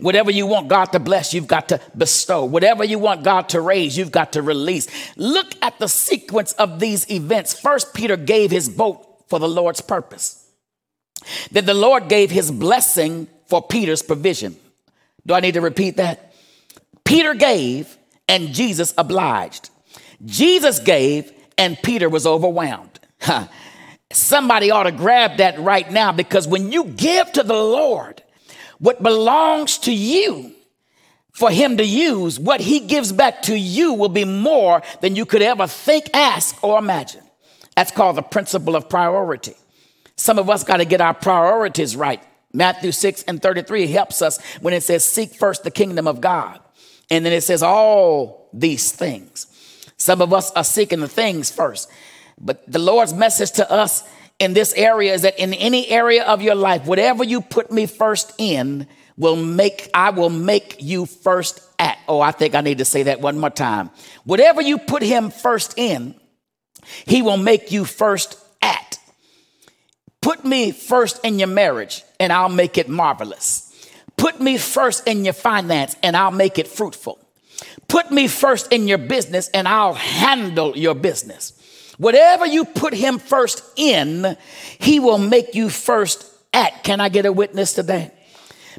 Whatever 0.00 0.30
you 0.30 0.46
want 0.46 0.68
God 0.68 0.86
to 0.86 0.98
bless, 0.98 1.32
you've 1.32 1.46
got 1.46 1.68
to 1.68 1.80
bestow. 1.96 2.44
Whatever 2.44 2.84
you 2.84 2.98
want 2.98 3.22
God 3.22 3.48
to 3.50 3.60
raise, 3.60 3.96
you've 3.96 4.12
got 4.12 4.32
to 4.32 4.42
release. 4.42 4.88
Look 5.16 5.54
at 5.62 5.78
the 5.78 5.88
sequence 5.88 6.52
of 6.54 6.80
these 6.80 7.10
events. 7.10 7.58
First, 7.58 7.94
Peter 7.94 8.16
gave 8.16 8.50
his 8.50 8.68
boat 8.68 9.06
for 9.28 9.38
the 9.38 9.48
Lord's 9.48 9.80
purpose. 9.80 10.46
Then 11.50 11.64
the 11.64 11.74
Lord 11.74 12.08
gave 12.08 12.30
his 12.30 12.50
blessing 12.50 13.28
for 13.46 13.62
Peter's 13.62 14.02
provision. 14.02 14.56
Do 15.26 15.34
I 15.34 15.40
need 15.40 15.54
to 15.54 15.60
repeat 15.60 15.96
that? 15.96 16.32
Peter 17.04 17.34
gave 17.34 17.97
and 18.28 18.52
Jesus 18.52 18.94
obliged. 18.98 19.70
Jesus 20.24 20.78
gave 20.78 21.32
and 21.56 21.80
Peter 21.82 22.08
was 22.08 22.26
overwhelmed. 22.26 23.00
Somebody 24.12 24.70
ought 24.70 24.84
to 24.84 24.92
grab 24.92 25.38
that 25.38 25.58
right 25.58 25.90
now 25.90 26.12
because 26.12 26.46
when 26.48 26.72
you 26.72 26.84
give 26.84 27.30
to 27.32 27.42
the 27.42 27.54
Lord, 27.54 28.22
what 28.78 29.02
belongs 29.02 29.78
to 29.78 29.92
you 29.92 30.52
for 31.32 31.50
him 31.50 31.76
to 31.76 31.84
use, 31.84 32.38
what 32.38 32.60
he 32.60 32.80
gives 32.80 33.12
back 33.12 33.42
to 33.42 33.56
you 33.56 33.94
will 33.94 34.08
be 34.08 34.24
more 34.24 34.82
than 35.00 35.14
you 35.14 35.26
could 35.26 35.42
ever 35.42 35.66
think, 35.66 36.10
ask, 36.14 36.62
or 36.64 36.78
imagine. 36.78 37.22
That's 37.76 37.92
called 37.92 38.16
the 38.16 38.22
principle 38.22 38.74
of 38.74 38.88
priority. 38.88 39.54
Some 40.16 40.38
of 40.38 40.50
us 40.50 40.64
got 40.64 40.78
to 40.78 40.84
get 40.84 41.00
our 41.00 41.14
priorities 41.14 41.94
right. 41.94 42.20
Matthew 42.52 42.90
6 42.90 43.24
and 43.24 43.40
33 43.40 43.86
helps 43.86 44.20
us 44.20 44.40
when 44.60 44.74
it 44.74 44.82
says, 44.82 45.04
Seek 45.04 45.34
first 45.34 45.62
the 45.62 45.70
kingdom 45.70 46.08
of 46.08 46.20
God. 46.20 46.58
And 47.10 47.24
then 47.24 47.32
it 47.32 47.42
says, 47.42 47.62
All 47.62 48.48
these 48.52 48.92
things. 48.92 49.46
Some 49.96 50.22
of 50.22 50.32
us 50.32 50.50
are 50.52 50.64
seeking 50.64 51.00
the 51.00 51.08
things 51.08 51.50
first. 51.50 51.90
But 52.40 52.70
the 52.70 52.78
Lord's 52.78 53.12
message 53.12 53.52
to 53.52 53.70
us 53.70 54.04
in 54.38 54.54
this 54.54 54.72
area 54.74 55.12
is 55.12 55.22
that 55.22 55.38
in 55.38 55.52
any 55.54 55.88
area 55.88 56.24
of 56.24 56.40
your 56.40 56.54
life, 56.54 56.86
whatever 56.86 57.24
you 57.24 57.40
put 57.40 57.72
me 57.72 57.86
first 57.86 58.32
in 58.38 58.86
will 59.16 59.36
make, 59.36 59.90
I 59.92 60.10
will 60.10 60.30
make 60.30 60.76
you 60.78 61.06
first 61.06 61.60
at. 61.78 61.98
Oh, 62.06 62.20
I 62.20 62.30
think 62.30 62.54
I 62.54 62.60
need 62.60 62.78
to 62.78 62.84
say 62.84 63.04
that 63.04 63.20
one 63.20 63.38
more 63.38 63.50
time. 63.50 63.90
Whatever 64.24 64.62
you 64.62 64.78
put 64.78 65.02
him 65.02 65.30
first 65.30 65.76
in, 65.76 66.14
he 67.06 67.22
will 67.22 67.36
make 67.36 67.72
you 67.72 67.84
first 67.84 68.38
at. 68.62 68.98
Put 70.22 70.44
me 70.44 70.70
first 70.70 71.24
in 71.24 71.40
your 71.40 71.48
marriage 71.48 72.04
and 72.20 72.32
I'll 72.32 72.48
make 72.48 72.78
it 72.78 72.88
marvelous. 72.88 73.67
Put 74.18 74.40
me 74.40 74.58
first 74.58 75.06
in 75.06 75.24
your 75.24 75.32
finance 75.32 75.96
and 76.02 76.16
I'll 76.16 76.32
make 76.32 76.58
it 76.58 76.68
fruitful. 76.68 77.18
Put 77.86 78.10
me 78.10 78.28
first 78.28 78.72
in 78.72 78.86
your 78.86 78.98
business 78.98 79.48
and 79.48 79.66
I'll 79.66 79.94
handle 79.94 80.76
your 80.76 80.94
business. 80.94 81.54
Whatever 81.96 82.46
you 82.46 82.64
put 82.64 82.92
him 82.92 83.18
first 83.18 83.62
in, 83.76 84.36
he 84.78 85.00
will 85.00 85.18
make 85.18 85.54
you 85.54 85.68
first 85.70 86.30
at. 86.52 86.84
Can 86.84 87.00
I 87.00 87.08
get 87.08 87.26
a 87.26 87.32
witness 87.32 87.72
today? 87.72 88.10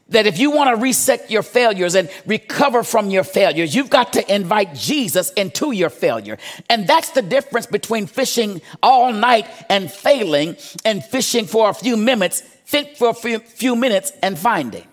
That 0.09 0.25
if 0.25 0.39
you 0.39 0.51
want 0.51 0.75
to 0.75 0.81
reset 0.81 1.29
your 1.29 1.43
failures 1.43 1.95
and 1.95 2.09
recover 2.25 2.83
from 2.83 3.09
your 3.09 3.23
failures, 3.23 3.75
you've 3.75 3.89
got 3.89 4.13
to 4.13 4.33
invite 4.33 4.73
Jesus 4.73 5.31
into 5.31 5.71
your 5.71 5.89
failure. 5.89 6.37
And 6.69 6.87
that's 6.87 7.11
the 7.11 7.21
difference 7.21 7.65
between 7.65 8.07
fishing 8.07 8.61
all 8.81 9.13
night 9.13 9.47
and 9.69 9.91
failing 9.91 10.55
and 10.85 11.03
fishing 11.03 11.45
for 11.45 11.69
a 11.69 11.73
few 11.73 11.97
minutes, 11.97 12.41
fit 12.65 12.97
for 12.97 13.09
a 13.09 13.13
few, 13.13 13.39
few 13.39 13.75
minutes 13.75 14.11
and 14.23 14.37
finding. 14.37 14.85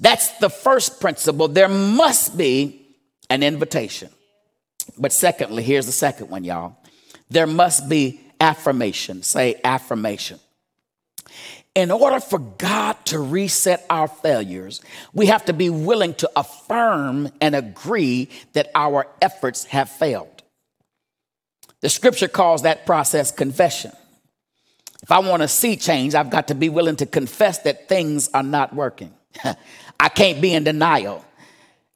That's 0.00 0.38
the 0.38 0.50
first 0.50 1.00
principle. 1.00 1.48
There 1.48 1.68
must 1.68 2.36
be 2.36 2.86
an 3.28 3.42
invitation. 3.42 4.08
But 4.98 5.12
secondly, 5.12 5.62
here's 5.62 5.86
the 5.86 5.92
second 5.92 6.30
one, 6.30 6.44
y'all 6.44 6.76
there 7.30 7.46
must 7.46 7.88
be 7.88 8.20
affirmation. 8.40 9.22
Say 9.22 9.60
affirmation. 9.64 10.40
In 11.76 11.92
order 11.92 12.18
for 12.18 12.40
God 12.40 12.96
to 13.06 13.20
reset 13.20 13.86
our 13.88 14.08
failures, 14.08 14.80
we 15.14 15.26
have 15.26 15.44
to 15.44 15.52
be 15.52 15.70
willing 15.70 16.14
to 16.14 16.30
affirm 16.34 17.30
and 17.40 17.54
agree 17.54 18.28
that 18.54 18.70
our 18.74 19.06
efforts 19.22 19.64
have 19.66 19.88
failed. 19.88 20.42
The 21.80 21.88
scripture 21.88 22.28
calls 22.28 22.62
that 22.62 22.84
process 22.84 23.30
confession. 23.30 23.92
If 25.02 25.12
I 25.12 25.20
want 25.20 25.42
to 25.42 25.48
see 25.48 25.76
change, 25.76 26.14
I've 26.14 26.28
got 26.28 26.48
to 26.48 26.54
be 26.54 26.68
willing 26.68 26.96
to 26.96 27.06
confess 27.06 27.58
that 27.60 27.88
things 27.88 28.28
are 28.34 28.42
not 28.42 28.74
working. 28.74 29.14
I 30.00 30.08
can't 30.08 30.40
be 30.40 30.54
in 30.54 30.64
denial. 30.64 31.22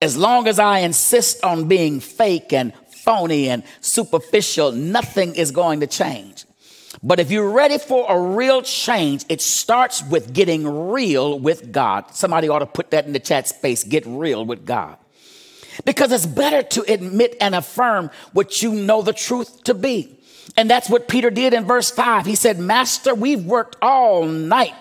As 0.03 0.15
long 0.15 0.47
as 0.47 0.59
I 0.59 0.81
insist 0.81 1.43
on 1.43 1.69
being 1.69 2.01
fake 2.01 2.53
and 2.53 2.75
phony 3.03 3.49
and 3.49 3.63
superficial, 3.81 4.73
nothing 4.73 5.35
is 5.35 5.51
going 5.51 5.81
to 5.81 5.87
change. 5.87 6.45
But 7.03 7.19
if 7.19 7.31
you're 7.31 7.51
ready 7.51 7.79
for 7.79 8.05
a 8.07 8.21
real 8.21 8.61
change, 8.61 9.25
it 9.31 9.41
starts 9.41 10.03
with 10.03 10.35
getting 10.35 10.91
real 10.91 11.39
with 11.39 11.73
God. 11.73 12.15
Somebody 12.15 12.49
ought 12.49 12.59
to 12.59 12.67
put 12.67 12.91
that 12.91 13.07
in 13.07 13.15
the 13.15 13.19
chat 13.19 13.49
space 13.49 13.85
get 13.85 14.05
real 14.07 14.45
with 14.45 14.67
God. 14.67 14.99
Because 15.87 16.13
it's 16.13 16.27
better 16.27 16.63
to 16.63 16.93
admit 16.93 17.37
and 17.41 17.55
affirm 17.55 18.11
what 18.35 18.63
you 18.63 18.75
know 18.75 19.01
the 19.01 19.15
truth 19.15 19.65
to 19.65 19.73
be. 19.73 20.19
And 20.59 20.69
that's 20.69 20.91
what 20.91 21.09
Peter 21.09 21.31
did 21.31 21.55
in 21.55 21.65
verse 21.65 21.91
5. 21.91 22.27
He 22.27 22.35
said, 22.35 22.59
Master, 22.59 23.15
we've 23.15 23.45
worked 23.45 23.77
all 23.81 24.27
night 24.27 24.75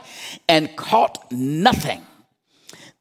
and 0.50 0.76
caught 0.76 1.32
nothing. 1.32 2.06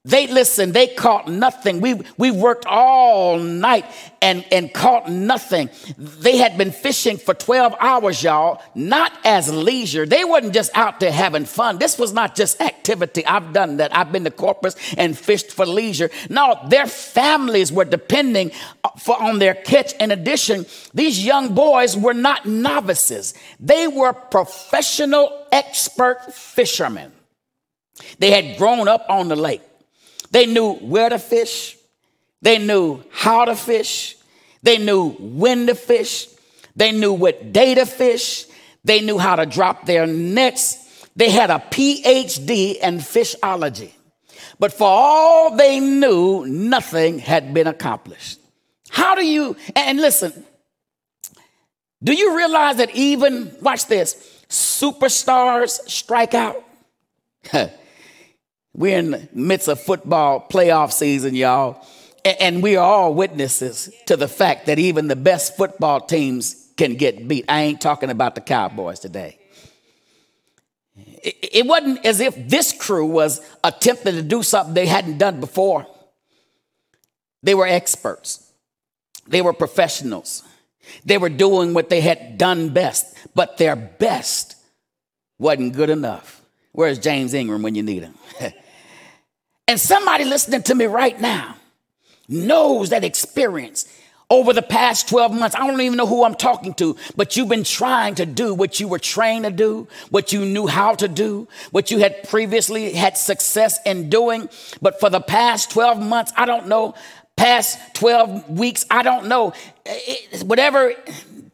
They 0.05 0.27
listen, 0.27 0.73
they 0.73 0.89
caught 0.89 1.29
nothing. 1.29 1.81
We, 1.81 1.95
we 2.17 2.33
worked 2.33 2.67
all 2.67 3.39
night 3.39 3.85
and, 4.21 4.45
and 4.51 4.75
caught 4.75 5.09
nothing. 5.09 5.71
They 5.97 6.39
had 6.39 6.59
been 6.59 6.73
fishing 6.73 7.19
for 7.19 7.35
12 7.35 7.77
hours, 7.79 8.21
y'all, 8.21 8.61
not 8.75 9.13
as 9.25 9.53
leisure. 9.53 10.05
They 10.05 10.25
wasn't 10.25 10.55
just 10.55 10.77
out 10.77 10.99
there 10.99 11.13
having 11.13 11.45
fun. 11.45 11.79
This 11.79 12.01
was 12.01 12.13
not 12.13 12.35
just 12.35 12.61
activity. 12.61 13.25
I've 13.25 13.53
done 13.53 13.77
that. 13.77 13.97
I've 13.97 14.11
been 14.11 14.25
to 14.25 14.33
Corpus 14.33 14.75
and 14.99 15.17
fished 15.17 15.53
for 15.53 15.65
leisure. 15.65 16.11
No, 16.29 16.59
their 16.69 16.89
families 16.89 17.71
were 17.71 17.85
depending 17.85 18.51
uh, 18.83 18.89
for, 18.99 19.23
on 19.23 19.39
their 19.39 19.55
catch. 19.55 19.93
In 20.01 20.11
addition, 20.11 20.67
these 20.93 21.25
young 21.25 21.55
boys 21.55 21.97
were 21.97 22.15
not 22.15 22.45
novices. 22.45 23.35
They 23.61 23.87
were 23.87 24.13
professional 24.13 25.47
expert 25.53 26.35
fishermen. 26.35 27.13
They 28.19 28.33
had 28.33 28.59
grown 28.59 28.89
up 28.89 29.07
on 29.09 29.29
the 29.29 29.37
lake. 29.37 29.63
They 30.33 30.47
knew 30.47 30.73
where 30.75 31.11
to 31.11 31.19
fish, 31.19 31.77
they 32.41 32.59
knew 32.59 33.05
how 33.11 33.45
to 33.45 33.55
fish, 33.55 34.17
they 34.63 34.79
knew 34.79 35.11
when 35.11 35.67
to 35.67 35.75
fish, 35.75 36.27
they 36.75 36.91
knew 36.91 37.13
what 37.13 37.53
day 37.53 37.75
to 37.75 37.85
fish, 37.85 38.47
they 38.83 39.03
knew 39.03 39.19
how 39.19 39.37
to 39.37 39.47
drop 39.47 39.85
their 39.87 40.07
nets. 40.07 41.07
They 41.15 41.31
had 41.31 41.51
a 41.51 41.63
PhD 41.71 42.77
in 42.79 42.97
fishology. 42.97 43.93
But 44.59 44.73
for 44.73 44.89
all 44.89 45.57
they 45.57 45.79
knew, 45.79 46.47
nothing 46.47 47.19
had 47.19 47.53
been 47.53 47.67
accomplished. 47.67 48.41
How 48.89 49.15
do 49.15 49.25
you, 49.25 49.55
and 49.77 50.01
listen, 50.01 50.47
do 52.03 52.15
you 52.15 52.37
realize 52.37 52.79
that 52.79 52.95
even, 52.95 53.55
watch 53.61 53.87
this, 53.87 54.15
superstars 54.49 55.79
strike 55.89 56.33
out? 56.33 56.65
We're 58.75 58.99
in 58.99 59.11
the 59.11 59.29
midst 59.33 59.69
of 59.69 59.81
football 59.81 60.47
playoff 60.49 60.93
season, 60.93 61.35
y'all. 61.35 61.85
And 62.25 62.63
we 62.63 62.77
are 62.77 62.85
all 62.85 63.15
witnesses 63.15 63.93
to 64.07 64.17
the 64.17 64.29
fact 64.29 64.67
that 64.67 64.79
even 64.79 65.09
the 65.09 65.17
best 65.17 65.57
football 65.57 66.01
teams 66.01 66.71
can 66.77 66.95
get 66.95 67.27
beat. 67.29 67.45
I 67.49 67.63
ain't 67.63 67.81
talking 67.81 68.11
about 68.11 68.35
the 68.35 68.41
Cowboys 68.41 69.01
today. 69.01 69.39
It 70.95 71.67
wasn't 71.67 72.05
as 72.05 72.21
if 72.21 72.49
this 72.49 72.73
crew 72.73 73.07
was 73.07 73.41
attempting 73.63 74.15
to 74.15 74.23
do 74.23 74.43
something 74.43 74.75
they 74.75 74.87
hadn't 74.87 75.19
done 75.19 75.41
before. 75.41 75.87
They 77.43 77.55
were 77.55 77.67
experts, 77.67 78.53
they 79.27 79.43
were 79.43 79.53
professionals. 79.53 80.43
They 81.05 81.17
were 81.17 81.29
doing 81.29 81.75
what 81.75 81.91
they 81.91 82.01
had 82.01 82.39
done 82.39 82.71
best, 82.71 83.17
but 83.37 83.57
their 83.57 83.77
best 83.77 84.57
wasn't 85.39 85.75
good 85.75 85.91
enough. 85.91 86.43
Where's 86.73 86.99
James 86.99 87.35
Ingram 87.35 87.63
when 87.63 87.77
you 87.77 87.85
need 87.85 88.03
him? 88.03 88.15
And 89.69 89.81
somebody 89.81 90.25
listening 90.25 90.63
to 90.65 90.75
me 90.75 90.87
right 90.87 91.19
now 91.21 91.57
knows 92.29 92.91
that 92.91 93.05
experience 93.05 93.87
over 94.33 94.55
the 94.55 94.63
past 94.63 95.09
12 95.11 95.33
months. 95.35 95.55
I 95.55 95.67
don't 95.67 95.79
even 95.83 95.99
know 95.99 96.07
who 96.07 96.25
I'm 96.25 96.35
talking 96.35 96.73
to, 96.75 96.97
but 97.17 97.37
you've 97.37 97.51
been 97.51 97.65
trying 97.65 98.15
to 98.15 98.25
do 98.25 98.55
what 98.55 98.81
you 98.81 98.89
were 98.89 98.99
trained 98.99 99.45
to 99.45 99.51
do, 99.51 99.87
what 100.09 100.33
you 100.33 100.47
knew 100.47 100.67
how 100.67 100.95
to 100.95 101.07
do, 101.07 101.49
what 101.71 101.91
you 101.91 101.99
had 101.99 102.27
previously 102.29 102.95
had 102.95 103.19
success 103.19 103.79
in 103.85 104.09
doing. 104.09 104.49
But 104.81 104.99
for 105.01 105.11
the 105.11 105.21
past 105.21 105.71
12 105.71 106.01
months, 106.01 106.33
I 106.35 106.47
don't 106.47 106.67
know, 106.67 106.95
past 107.37 107.79
12 107.95 108.49
weeks, 108.51 108.87
I 108.91 109.03
don't 109.03 109.27
know, 109.27 109.53
it, 109.85 110.43
whatever 110.45 110.95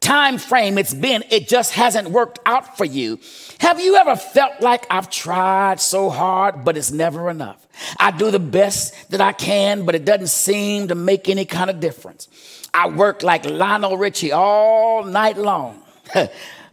time 0.01 0.39
frame 0.39 0.79
it's 0.79 0.95
been, 0.95 1.25
it 1.31 1.49
just 1.49 1.73
hasn't 1.73 2.11
worked 2.11 2.39
out 2.47 2.77
for 2.77 2.85
you. 2.85 3.19
Have 3.59 3.81
you 3.81 3.97
ever 3.97 4.17
felt 4.17 4.61
like 4.61 4.87
I've 4.91 5.11
tried 5.11 5.81
so 5.81 6.11
hard, 6.11 6.65
but 6.65 6.77
it's 6.77 6.91
never 6.91 7.31
enough? 7.31 7.67
I 7.99 8.11
do 8.11 8.31
the 8.31 8.39
best 8.39 9.11
that 9.11 9.21
I 9.21 9.33
can, 9.33 9.85
but 9.85 9.95
it 9.95 10.05
doesn't 10.05 10.29
seem 10.29 10.89
to 10.89 10.95
make 10.95 11.29
any 11.29 11.45
kind 11.45 11.71
of 11.71 11.81
difference. 11.81 12.29
I 12.75 12.89
work 12.89 13.23
like 13.23 13.45
Lionel 13.45 13.97
Richie 13.97 14.33
all 14.33 15.05
night 15.05 15.37
long. 15.37 15.83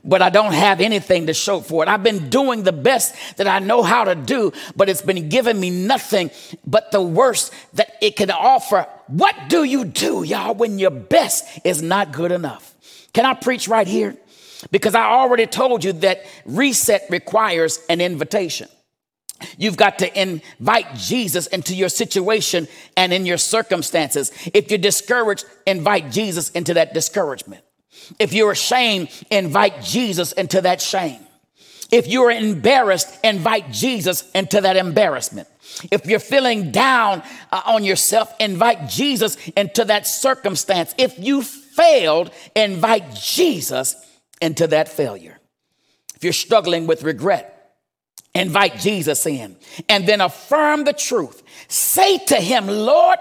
but 0.06 0.22
I 0.22 0.30
don't 0.30 0.54
have 0.54 0.80
anything 0.80 1.28
to 1.28 1.34
show 1.34 1.60
for 1.62 1.84
it. 1.84 1.90
I've 1.90 2.04
been 2.04 2.30
doing 2.30 2.64
the 2.64 2.72
best 2.72 3.16
that 3.38 3.48
I 3.48 3.60
know 3.60 3.82
how 3.82 4.04
to 4.04 4.16
do, 4.16 4.54
but 4.76 4.88
it's 4.88 5.02
been 5.02 5.30
giving 5.30 5.60
me 5.60 5.72
nothing 5.72 6.30
but 6.66 6.92
the 6.92 7.02
worst 7.02 7.52
that 7.74 7.98
it 8.02 8.16
can 8.16 8.30
offer. 8.30 8.88
What 9.08 9.36
do 9.50 9.64
you 9.64 9.84
do, 9.84 10.24
y'all, 10.24 10.54
when 10.54 10.78
your 10.78 10.92
best 10.92 11.46
is 11.64 11.82
not 11.82 12.12
good 12.12 12.32
enough? 12.32 12.75
Can 13.16 13.26
I 13.26 13.34
preach 13.34 13.70
right 13.70 13.88
here? 13.88 14.18
Because 14.72 14.94
I 14.94 15.06
already 15.06 15.48
told 15.48 15.86
you 15.86 15.94
that 15.94 16.26
reset 16.46 17.06
requires 17.10 17.80
an 17.90 18.02
invitation. 18.02 18.68
You've 19.58 19.78
got 19.78 20.00
to 20.00 20.22
invite 20.22 20.96
Jesus 20.96 21.48
into 21.48 21.74
your 21.74 21.88
situation 21.88 22.68
and 22.98 23.14
in 23.14 23.26
your 23.26 23.38
circumstances. 23.38 24.34
If 24.54 24.70
you're 24.70 24.80
discouraged, 24.80 25.46
invite 25.66 26.12
Jesus 26.12 26.50
into 26.52 26.74
that 26.74 26.94
discouragement. 26.94 27.64
If 28.20 28.34
you're 28.34 28.52
ashamed, 28.52 29.10
invite 29.32 29.82
Jesus 29.82 30.34
into 30.34 30.60
that 30.62 30.82
shame. 30.82 31.22
If 31.92 32.08
you're 32.08 32.32
embarrassed, 32.32 33.18
invite 33.24 33.72
Jesus 33.72 34.30
into 34.32 34.60
that 34.60 34.76
embarrassment. 34.76 35.48
If 35.90 36.06
you're 36.06 36.20
feeling 36.20 36.72
down 36.72 37.24
uh, 37.54 37.62
on 37.66 37.86
yourself, 37.86 38.34
invite 38.42 38.90
Jesus 38.90 39.38
into 39.56 39.86
that 39.86 40.06
circumstance. 40.06 40.94
If 40.98 41.18
you 41.18 41.44
failed, 41.76 42.32
invite 42.56 43.14
Jesus 43.16 43.96
into 44.42 44.68
that 44.68 44.90
failure. 44.90 45.40
If 46.16 46.24
you're 46.24 46.34
struggling 46.34 46.88
with 46.88 47.04
regret, 47.04 47.56
Invite 48.36 48.80
Jesus 48.80 49.26
in 49.26 49.56
and 49.88 50.06
then 50.06 50.20
affirm 50.20 50.84
the 50.84 50.92
truth. 50.92 51.42
Say 51.70 52.18
to 52.18 52.36
him, 52.36 52.68
Lord, 52.68 53.18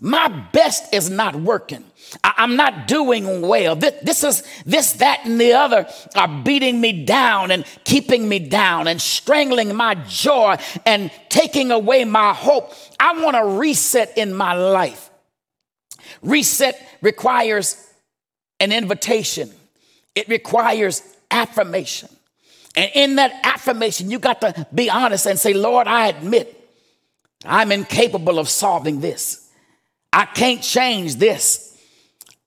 my 0.00 0.28
best 0.52 0.94
is 0.94 1.10
not 1.10 1.34
working. 1.34 1.84
I'm 2.22 2.54
not 2.54 2.86
doing 2.86 3.40
well. 3.40 3.74
This, 3.74 3.94
this, 4.02 4.22
is 4.22 4.44
this, 4.64 4.92
that, 4.94 5.22
and 5.24 5.40
the 5.40 5.54
other 5.54 5.88
are 6.14 6.28
beating 6.44 6.80
me 6.80 7.04
down 7.04 7.50
and 7.50 7.64
keeping 7.82 8.28
me 8.28 8.38
down 8.38 8.86
and 8.86 9.02
strangling 9.02 9.74
my 9.74 9.96
joy 10.06 10.56
and 10.86 11.10
taking 11.28 11.72
away 11.72 12.04
my 12.04 12.32
hope. 12.32 12.72
I 13.00 13.20
want 13.20 13.36
to 13.36 13.58
reset 13.58 14.16
in 14.16 14.32
my 14.32 14.54
life. 14.54 15.10
Reset 16.22 16.80
requires 17.02 17.83
an 18.60 18.72
invitation, 18.72 19.50
it 20.14 20.28
requires 20.28 21.02
affirmation. 21.30 22.08
And 22.76 22.90
in 22.94 23.16
that 23.16 23.32
affirmation, 23.44 24.10
you 24.10 24.18
got 24.18 24.40
to 24.40 24.66
be 24.74 24.90
honest 24.90 25.26
and 25.26 25.38
say, 25.38 25.52
Lord, 25.52 25.86
I 25.86 26.08
admit 26.08 26.60
I'm 27.44 27.72
incapable 27.72 28.38
of 28.38 28.48
solving 28.48 29.00
this. 29.00 29.50
I 30.12 30.26
can't 30.26 30.62
change 30.62 31.16
this. 31.16 31.76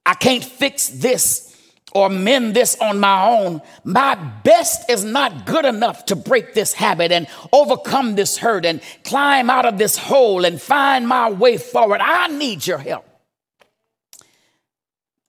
I 0.06 0.14
can't 0.14 0.44
fix 0.44 0.88
this 0.88 1.48
or 1.94 2.10
mend 2.10 2.54
this 2.54 2.78
on 2.80 3.00
my 3.00 3.28
own. 3.28 3.62
My 3.84 4.16
best 4.16 4.90
is 4.90 5.04
not 5.04 5.46
good 5.46 5.66
enough 5.66 6.06
to 6.06 6.16
break 6.16 6.54
this 6.54 6.74
habit 6.74 7.12
and 7.12 7.28
overcome 7.52 8.16
this 8.16 8.38
hurt 8.38 8.66
and 8.66 8.82
climb 9.04 9.50
out 9.50 9.66
of 9.66 9.78
this 9.78 9.98
hole 9.98 10.46
and 10.46 10.62
find 10.62 11.08
my 11.08 11.30
way 11.30 11.58
forward. 11.58 12.02
I 12.02 12.28
need 12.28 12.66
your 12.66 12.78
help. 12.78 13.07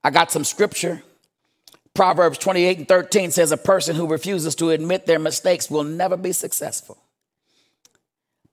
I 0.03 0.11
got 0.11 0.31
some 0.31 0.45
scripture 0.45 1.03
Proverbs 1.99 2.39
28 2.39 2.79
and 2.79 2.87
13 2.87 3.33
says 3.33 3.51
a 3.51 3.57
person 3.57 3.97
who 3.97 4.07
refuses 4.07 4.55
to 4.55 4.71
admit 4.71 5.07
their 5.07 5.19
mistakes 5.19 5.69
will 5.69 5.83
never 5.83 6.17
be 6.17 6.31
successful. 6.31 6.97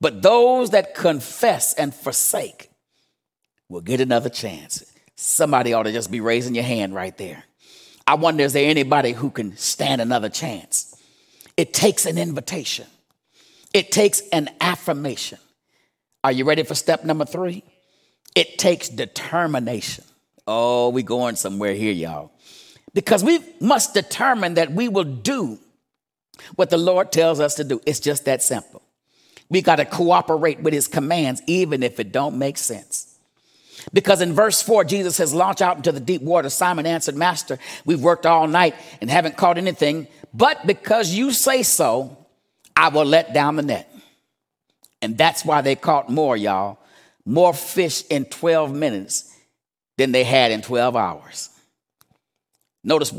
But 0.02 0.24
those 0.24 0.72
that 0.72 0.96
confess 0.96 1.76
and 1.76 1.93
forsake 1.93 2.72
will 3.70 3.82
get 3.82 4.02
another 4.02 4.30
chance. 4.30 4.91
Somebody 5.16 5.74
ought 5.74 5.84
to 5.84 5.91
just 5.91 6.10
be 6.10 6.22
raising 6.22 6.56
your 6.56 6.64
hand 6.64 6.96
right 6.96 7.16
there. 7.20 7.43
I 8.08 8.16
wonder 8.16 8.43
is 8.43 8.54
there 8.54 8.68
anybody 8.68 9.12
who 9.12 9.30
can 9.30 9.56
stand 9.58 10.02
another 10.02 10.30
chance? 10.30 11.00
It 11.56 11.72
takes 11.72 12.08
an 12.08 12.18
invitation, 12.18 12.88
it 13.76 13.91
takes 13.91 14.22
an 14.30 14.50
affirmation. 14.60 15.38
Are 16.24 16.32
you 16.32 16.46
ready 16.46 16.64
for 16.64 16.74
step 16.74 17.04
number 17.04 17.26
three? 17.26 17.64
It 18.34 18.58
takes 18.58 18.89
determination. 18.89 20.05
Oh, 20.48 20.89
we 20.89 21.04
going 21.04 21.36
somewhere 21.36 21.74
here, 21.74 21.93
y'all 21.93 22.32
because 22.96 23.24
we 23.24 23.39
must 23.60 23.93
determine 23.93 24.56
that 24.56 24.72
we 24.72 24.88
will 24.88 25.04
do 25.04 25.60
what 26.56 26.70
the 26.70 26.78
Lord 26.78 27.12
tells 27.12 27.39
us 27.39 27.56
to 27.56 27.64
do. 27.64 27.82
It's 27.86 28.00
just 28.00 28.26
that 28.26 28.41
simple. 28.41 28.82
We 29.50 29.62
got 29.62 29.76
to 29.76 29.86
cooperate 29.86 30.62
with 30.62 30.74
his 30.74 30.88
commands, 30.88 31.41
even 31.46 31.84
if 31.84 32.00
it 32.00 32.12
don't 32.12 32.39
make 32.39 32.58
sense. 32.58 33.20
Because 33.93 34.22
in 34.22 34.34
verse 34.34 34.62
4, 34.62 34.86
Jesus 34.86 35.18
says, 35.18 35.34
Launch 35.34 35.62
out 35.62 35.76
into 35.76 35.91
the 35.91 36.00
deep 36.00 36.22
water. 36.22 36.50
Simon 36.50 36.86
answered, 36.86 37.16
Master, 37.16 37.60
we've 37.86 38.02
worked 38.02 38.26
all 38.26 38.48
night 38.48 38.76
and 39.02 39.10
haven't 39.10 39.38
caught 39.38 39.58
anything, 39.58 40.08
but 40.34 40.66
because 40.66 41.14
you 41.14 41.32
say 41.32 41.62
so, 41.64 42.18
I 42.76 42.89
will 42.89 43.06
let 43.06 43.34
down 43.34 43.58
the 43.58 43.62
net. 43.62 43.93
And 45.02 45.18
that's 45.18 45.46
why 45.46 45.62
they 45.62 45.76
caught 45.76 46.10
more, 46.10 46.36
y'all. 46.36 46.80
More 47.26 47.54
fish 47.54 48.04
in 48.10 48.26
12 48.26 48.74
minutes 48.74 49.35
than 49.98 50.12
they 50.12 50.24
had 50.24 50.52
in 50.52 50.62
12 50.62 50.96
hours. 50.96 51.50
Notice 52.84 53.14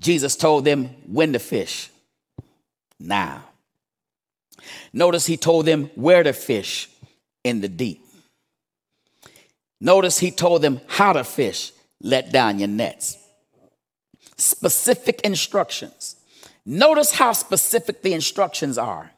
Jesus 0.00 0.36
told 0.36 0.64
them 0.64 0.86
when 1.06 1.32
to 1.32 1.38
fish. 1.38 1.90
Now. 3.00 3.44
Notice 4.92 5.26
he 5.26 5.36
told 5.36 5.66
them 5.66 5.90
where 5.94 6.22
to 6.22 6.32
fish. 6.32 6.88
in 7.44 7.60
the 7.60 7.68
deep. 7.68 8.04
Notice 9.80 10.18
he 10.18 10.30
told 10.30 10.60
them 10.60 10.80
how 10.86 11.12
to 11.12 11.24
fish, 11.24 11.72
let 12.02 12.32
down 12.32 12.58
your 12.58 12.68
nets. 12.68 13.16
Specific 14.36 15.20
instructions. 15.22 16.16
Notice 16.66 17.12
how 17.12 17.32
specific 17.32 18.02
the 18.02 18.12
instructions 18.12 18.76
are. 18.76 19.12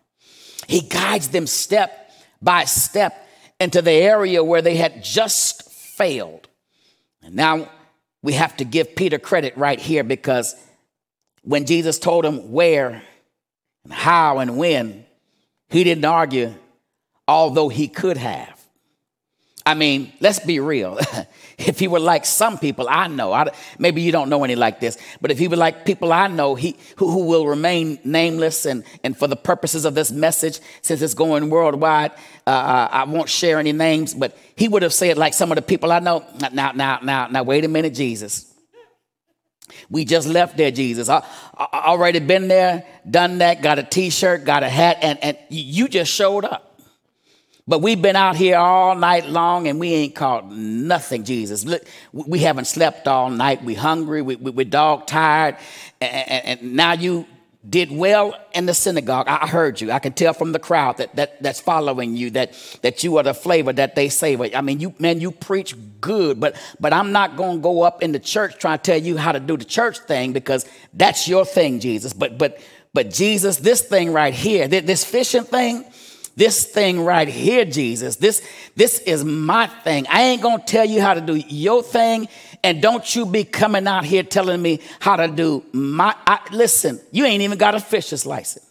He 0.68 0.82
guides 0.82 1.28
them 1.28 1.46
step 1.46 2.12
by 2.40 2.64
step 2.64 3.26
into 3.58 3.82
the 3.82 3.90
area 3.90 4.44
where 4.44 4.62
they 4.62 4.76
had 4.76 5.02
just 5.02 5.70
failed. 5.70 6.46
And 7.22 7.34
now 7.34 7.70
we 8.22 8.34
have 8.34 8.56
to 8.58 8.64
give 8.64 8.96
Peter 8.96 9.18
credit 9.18 9.56
right 9.56 9.80
here 9.80 10.04
because 10.04 10.54
when 11.42 11.66
Jesus 11.66 11.98
told 11.98 12.24
him 12.24 12.52
where 12.52 13.02
and 13.84 13.92
how 13.92 14.38
and 14.38 14.56
when, 14.58 15.04
he 15.68 15.84
didn't 15.84 16.04
argue, 16.04 16.54
although 17.26 17.68
he 17.68 17.88
could 17.88 18.16
have. 18.16 18.59
I 19.70 19.74
mean, 19.74 20.12
let's 20.18 20.40
be 20.40 20.58
real. 20.58 20.98
if 21.58 21.78
he 21.78 21.86
were 21.86 22.00
like 22.00 22.26
some 22.26 22.58
people 22.58 22.88
I 22.88 23.06
know, 23.06 23.32
I, 23.32 23.52
maybe 23.78 24.02
you 24.02 24.10
don't 24.10 24.28
know 24.28 24.42
any 24.42 24.56
like 24.56 24.80
this, 24.80 24.98
but 25.20 25.30
if 25.30 25.38
he 25.38 25.46
were 25.46 25.54
like 25.54 25.84
people 25.84 26.12
I 26.12 26.26
know, 26.26 26.56
he 26.56 26.76
who, 26.96 27.08
who 27.08 27.26
will 27.26 27.46
remain 27.46 28.00
nameless, 28.02 28.66
and 28.66 28.82
and 29.04 29.16
for 29.16 29.28
the 29.28 29.36
purposes 29.36 29.84
of 29.84 29.94
this 29.94 30.10
message, 30.10 30.58
since 30.82 31.02
it's 31.02 31.14
going 31.14 31.50
worldwide, 31.50 32.10
uh, 32.48 32.50
uh 32.50 32.88
I 32.90 33.04
won't 33.04 33.28
share 33.28 33.60
any 33.60 33.70
names, 33.70 34.12
but 34.12 34.36
he 34.56 34.66
would 34.66 34.82
have 34.82 34.92
said 34.92 35.16
like 35.16 35.34
some 35.34 35.52
of 35.52 35.56
the 35.56 35.62
people 35.62 35.92
I 35.92 36.00
know. 36.00 36.24
Now, 36.52 36.72
now, 36.72 36.98
now, 37.00 37.28
now, 37.28 37.42
wait 37.44 37.64
a 37.64 37.68
minute, 37.68 37.94
Jesus. 37.94 38.52
We 39.88 40.04
just 40.04 40.26
left 40.26 40.56
there, 40.56 40.72
Jesus. 40.72 41.08
I, 41.08 41.22
I 41.56 41.84
already 41.86 42.18
been 42.18 42.48
there, 42.48 42.84
done 43.08 43.38
that, 43.38 43.62
got 43.62 43.78
a 43.78 43.84
T-shirt, 43.84 44.44
got 44.44 44.64
a 44.64 44.68
hat, 44.68 44.98
and 45.00 45.16
and 45.22 45.38
you 45.48 45.86
just 45.86 46.12
showed 46.12 46.44
up. 46.44 46.69
But 47.70 47.82
we've 47.82 48.02
been 48.02 48.16
out 48.16 48.34
here 48.34 48.56
all 48.56 48.96
night 48.96 49.28
long 49.28 49.68
and 49.68 49.78
we 49.78 49.94
ain't 49.94 50.16
caught 50.16 50.50
nothing, 50.50 51.22
Jesus. 51.22 51.64
Look, 51.64 51.84
we 52.12 52.40
haven't 52.40 52.64
slept 52.64 53.06
all 53.06 53.30
night. 53.30 53.62
We 53.62 53.74
hungry. 53.74 54.22
We, 54.22 54.34
we, 54.34 54.62
are 54.62 54.64
dog 54.64 55.06
tired. 55.06 55.56
And, 56.00 56.60
and, 56.60 56.74
now 56.74 56.94
you 56.94 57.28
did 57.68 57.92
well 57.92 58.34
in 58.54 58.66
the 58.66 58.74
synagogue. 58.74 59.28
I 59.28 59.46
heard 59.46 59.80
you. 59.80 59.92
I 59.92 60.00
can 60.00 60.14
tell 60.14 60.32
from 60.32 60.50
the 60.50 60.58
crowd 60.58 60.96
that, 60.96 61.14
that 61.14 61.40
that's 61.44 61.60
following 61.60 62.16
you 62.16 62.30
that, 62.30 62.54
that 62.82 63.04
you 63.04 63.18
are 63.18 63.22
the 63.22 63.34
flavor 63.34 63.72
that 63.72 63.94
they 63.94 64.08
savor. 64.08 64.48
I 64.52 64.62
mean, 64.62 64.80
you 64.80 64.92
man, 64.98 65.20
you 65.20 65.30
preach 65.30 65.76
good, 66.00 66.40
but 66.40 66.56
but 66.80 66.92
I'm 66.92 67.12
not 67.12 67.36
gonna 67.36 67.60
go 67.60 67.82
up 67.82 68.02
in 68.02 68.10
the 68.10 68.18
church 68.18 68.58
trying 68.58 68.78
to 68.78 68.82
tell 68.82 69.00
you 69.00 69.16
how 69.16 69.30
to 69.30 69.38
do 69.38 69.56
the 69.56 69.64
church 69.64 69.98
thing 69.98 70.32
because 70.32 70.66
that's 70.92 71.28
your 71.28 71.44
thing, 71.44 71.78
Jesus. 71.78 72.14
But 72.14 72.36
but 72.36 72.60
but 72.92 73.10
Jesus, 73.10 73.58
this 73.58 73.82
thing 73.82 74.12
right 74.12 74.34
here, 74.34 74.66
this 74.66 75.04
fishing 75.04 75.44
thing, 75.44 75.84
this 76.40 76.64
thing 76.64 77.02
right 77.02 77.28
here, 77.28 77.66
Jesus, 77.66 78.16
this, 78.16 78.40
this 78.74 78.98
is 79.00 79.26
my 79.26 79.66
thing. 79.66 80.06
I 80.08 80.22
ain't 80.22 80.40
gonna 80.40 80.62
tell 80.64 80.86
you 80.86 81.02
how 81.02 81.12
to 81.12 81.20
do 81.20 81.36
your 81.36 81.82
thing, 81.82 82.28
and 82.64 82.80
don't 82.80 83.14
you 83.14 83.26
be 83.26 83.44
coming 83.44 83.86
out 83.86 84.06
here 84.06 84.22
telling 84.22 84.62
me 84.62 84.80
how 85.00 85.16
to 85.16 85.28
do 85.28 85.62
my. 85.72 86.16
I, 86.26 86.40
listen, 86.50 86.98
you 87.12 87.26
ain't 87.26 87.42
even 87.42 87.58
got 87.58 87.74
a 87.74 87.80
fisher's 87.80 88.24
license. 88.24 88.64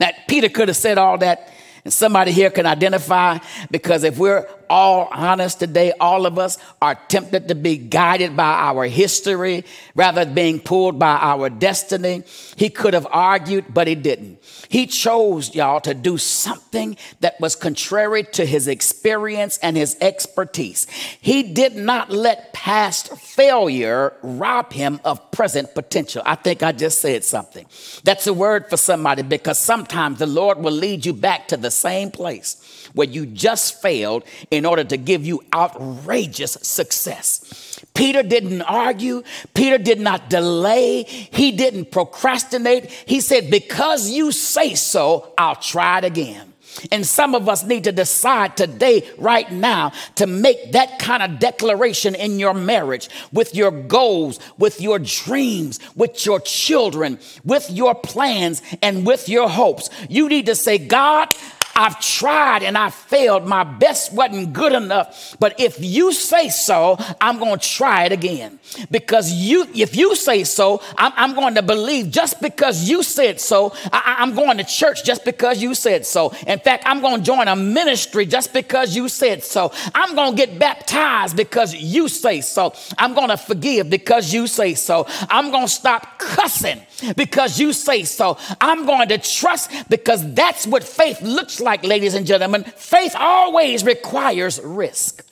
Now, 0.00 0.10
Peter 0.26 0.48
could 0.48 0.66
have 0.66 0.76
said 0.76 0.98
all 0.98 1.16
that 1.18 1.48
and 1.84 1.94
somebody 1.94 2.32
here 2.32 2.50
can 2.50 2.66
identify 2.66 3.38
because 3.70 4.02
if 4.02 4.18
we're 4.18 4.48
all 4.70 5.08
honest 5.10 5.58
today, 5.58 5.92
all 6.00 6.26
of 6.26 6.38
us 6.38 6.58
are 6.80 6.94
tempted 7.08 7.48
to 7.48 7.54
be 7.54 7.76
guided 7.76 8.36
by 8.36 8.52
our 8.52 8.84
history 8.86 9.64
rather 9.94 10.24
than 10.24 10.34
being 10.34 10.60
pulled 10.60 10.98
by 10.98 11.16
our 11.20 11.50
destiny. 11.50 12.22
He 12.56 12.70
could 12.70 12.94
have 12.94 13.06
argued, 13.10 13.66
but 13.72 13.86
he 13.86 13.94
didn't. 13.94 14.42
He 14.68 14.86
chose, 14.86 15.54
y'all, 15.54 15.80
to 15.80 15.94
do 15.94 16.18
something 16.18 16.96
that 17.20 17.40
was 17.40 17.56
contrary 17.56 18.24
to 18.24 18.44
his 18.44 18.68
experience 18.68 19.58
and 19.58 19.76
his 19.76 19.96
expertise. 20.00 20.86
He 21.20 21.42
did 21.42 21.76
not 21.76 22.10
let 22.10 22.52
past 22.52 23.16
failure 23.16 24.12
rob 24.22 24.72
him 24.72 25.00
of 25.04 25.30
present 25.30 25.74
potential. 25.74 26.22
I 26.24 26.34
think 26.34 26.62
I 26.62 26.72
just 26.72 27.00
said 27.00 27.24
something. 27.24 27.66
That's 28.04 28.26
a 28.26 28.34
word 28.34 28.68
for 28.68 28.76
somebody 28.76 29.22
because 29.22 29.58
sometimes 29.58 30.18
the 30.18 30.26
Lord 30.26 30.58
will 30.58 30.72
lead 30.72 31.06
you 31.06 31.12
back 31.12 31.48
to 31.48 31.56
the 31.56 31.70
same 31.70 32.10
place 32.10 32.87
where 32.94 33.08
you 33.08 33.26
just 33.26 33.80
failed 33.80 34.24
in 34.50 34.64
order 34.66 34.84
to 34.84 34.96
give 34.96 35.26
you 35.26 35.42
outrageous 35.54 36.52
success. 36.62 37.80
Peter 37.94 38.22
didn't 38.22 38.62
argue. 38.62 39.22
Peter 39.54 39.78
did 39.78 40.00
not 40.00 40.30
delay. 40.30 41.02
He 41.04 41.52
didn't 41.52 41.90
procrastinate. 41.90 42.90
He 42.90 43.20
said, 43.20 43.50
Because 43.50 44.10
you 44.10 44.32
say 44.32 44.74
so, 44.74 45.32
I'll 45.36 45.56
try 45.56 45.98
it 45.98 46.04
again. 46.04 46.48
And 46.92 47.04
some 47.04 47.34
of 47.34 47.48
us 47.48 47.64
need 47.64 47.84
to 47.84 47.92
decide 47.92 48.56
today, 48.56 49.08
right 49.18 49.50
now, 49.50 49.92
to 50.16 50.26
make 50.26 50.72
that 50.72 50.98
kind 50.98 51.22
of 51.22 51.40
declaration 51.40 52.14
in 52.14 52.38
your 52.38 52.54
marriage, 52.54 53.08
with 53.32 53.54
your 53.54 53.70
goals, 53.70 54.38
with 54.58 54.80
your 54.80 54.98
dreams, 54.98 55.80
with 55.96 56.24
your 56.24 56.40
children, 56.40 57.18
with 57.44 57.70
your 57.70 57.94
plans, 57.94 58.62
and 58.82 59.06
with 59.06 59.28
your 59.28 59.48
hopes. 59.48 59.90
You 60.08 60.28
need 60.28 60.46
to 60.46 60.54
say, 60.54 60.78
God, 60.78 61.34
I've 61.78 62.00
tried 62.00 62.64
and 62.64 62.76
I 62.76 62.90
failed. 62.90 63.46
My 63.46 63.62
best 63.62 64.12
wasn't 64.12 64.52
good 64.52 64.72
enough. 64.72 65.36
But 65.38 65.60
if 65.60 65.76
you 65.78 66.12
say 66.12 66.48
so, 66.48 66.96
I'm 67.20 67.38
going 67.38 67.60
to 67.60 67.68
try 67.68 68.04
it 68.04 68.10
again. 68.10 68.58
Because 68.90 69.30
you, 69.30 69.64
if 69.74 69.94
you 69.94 70.16
say 70.16 70.42
so, 70.42 70.82
I'm, 70.96 71.12
I'm 71.14 71.34
going 71.36 71.54
to 71.54 71.62
believe 71.62 72.10
just 72.10 72.40
because 72.40 72.88
you 72.88 73.04
said 73.04 73.40
so. 73.40 73.72
I, 73.92 74.16
I'm 74.18 74.34
going 74.34 74.58
to 74.58 74.64
church 74.64 75.04
just 75.04 75.24
because 75.24 75.62
you 75.62 75.72
said 75.76 76.04
so. 76.04 76.30
In 76.48 76.58
fact, 76.58 76.82
I'm 76.84 77.00
going 77.00 77.18
to 77.18 77.22
join 77.22 77.46
a 77.46 77.54
ministry 77.54 78.26
just 78.26 78.52
because 78.52 78.96
you 78.96 79.08
said 79.08 79.44
so. 79.44 79.70
I'm 79.94 80.16
going 80.16 80.34
to 80.34 80.46
get 80.46 80.58
baptized 80.58 81.36
because 81.36 81.76
you 81.76 82.08
say 82.08 82.40
so. 82.40 82.74
I'm 82.98 83.14
going 83.14 83.28
to 83.28 83.36
forgive 83.36 83.88
because 83.88 84.34
you 84.34 84.48
say 84.48 84.74
so. 84.74 85.06
I'm 85.30 85.52
going 85.52 85.66
to 85.66 85.72
stop 85.72 86.18
cussing 86.18 86.82
because 87.16 87.60
you 87.60 87.72
say 87.72 88.02
so. 88.02 88.36
I'm 88.60 88.84
going 88.84 89.08
to 89.10 89.18
trust 89.18 89.70
because 89.88 90.34
that's 90.34 90.66
what 90.66 90.82
faith 90.82 91.22
looks 91.22 91.60
like, 91.60 91.67
ladies 91.76 92.14
and 92.14 92.26
gentlemen. 92.26 92.64
Faith 92.64 93.14
always 93.18 93.84
requires 93.84 94.60
risk. 94.62 95.24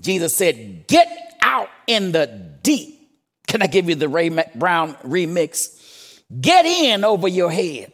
Jesus 0.00 0.34
said, 0.34 0.86
Get 0.86 1.08
out 1.40 1.68
in 1.86 2.12
the 2.12 2.26
deep. 2.62 2.96
Can 3.46 3.62
I 3.62 3.66
give 3.66 3.88
you 3.88 3.94
the 3.94 4.08
Ray 4.08 4.28
Brown 4.54 4.94
remix? 4.96 6.20
Get 6.40 6.64
in 6.64 7.04
over 7.04 7.28
your 7.28 7.50
head. 7.50 7.92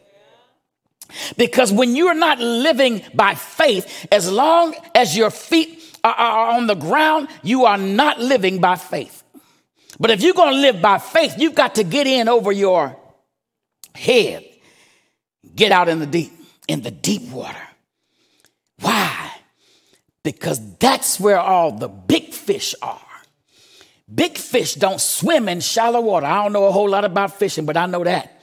Because 1.37 1.73
when 1.73 1.97
you're 1.97 2.15
not 2.15 2.39
living 2.39 3.03
by 3.15 3.35
faith, 3.35 4.07
as 4.11 4.31
long 4.31 4.75
as 4.95 5.17
your 5.17 5.31
feet 5.31 5.99
are 6.05 6.51
on 6.51 6.67
the 6.67 6.75
ground, 6.75 7.29
you 7.43 7.65
are 7.65 7.79
not 7.79 8.21
living 8.21 8.61
by 8.61 8.77
faith. 8.77 9.23
But 9.99 10.11
if 10.11 10.23
you're 10.23 10.35
going 10.35 10.55
to 10.55 10.61
live 10.61 10.83
by 10.83 10.99
faith, 10.99 11.37
you've 11.39 11.55
got 11.55 11.77
to 11.77 11.85
get 11.85 12.07
in 12.07 12.29
over 12.29 12.53
your 12.53 12.97
head. 13.95 14.45
Get 15.55 15.73
out 15.73 15.89
in 15.89 16.01
the 16.01 16.07
deep, 16.07 16.33
in 16.69 16.83
the 16.83 16.91
deep 16.91 17.31
water. 17.31 17.69
Why? 18.81 19.33
Because 20.23 20.61
that's 20.79 21.21
where 21.21 21.39
all 21.39 21.73
the 21.73 21.89
big 21.89 22.33
fish 22.33 22.75
are. 22.83 23.01
Big 24.13 24.39
fish 24.39 24.75
don't 24.75 25.01
swim 25.01 25.49
in 25.49 25.61
shallow 25.61 26.01
water. 26.01 26.27
I 26.27 26.43
don't 26.43 26.53
know 26.53 26.67
a 26.67 26.73
whole 26.73 26.89
lot 26.89 27.05
about 27.05 27.39
fishing, 27.39 27.67
but 27.67 27.77
I 27.77 27.87
know 27.87 28.05
that. 28.05 28.41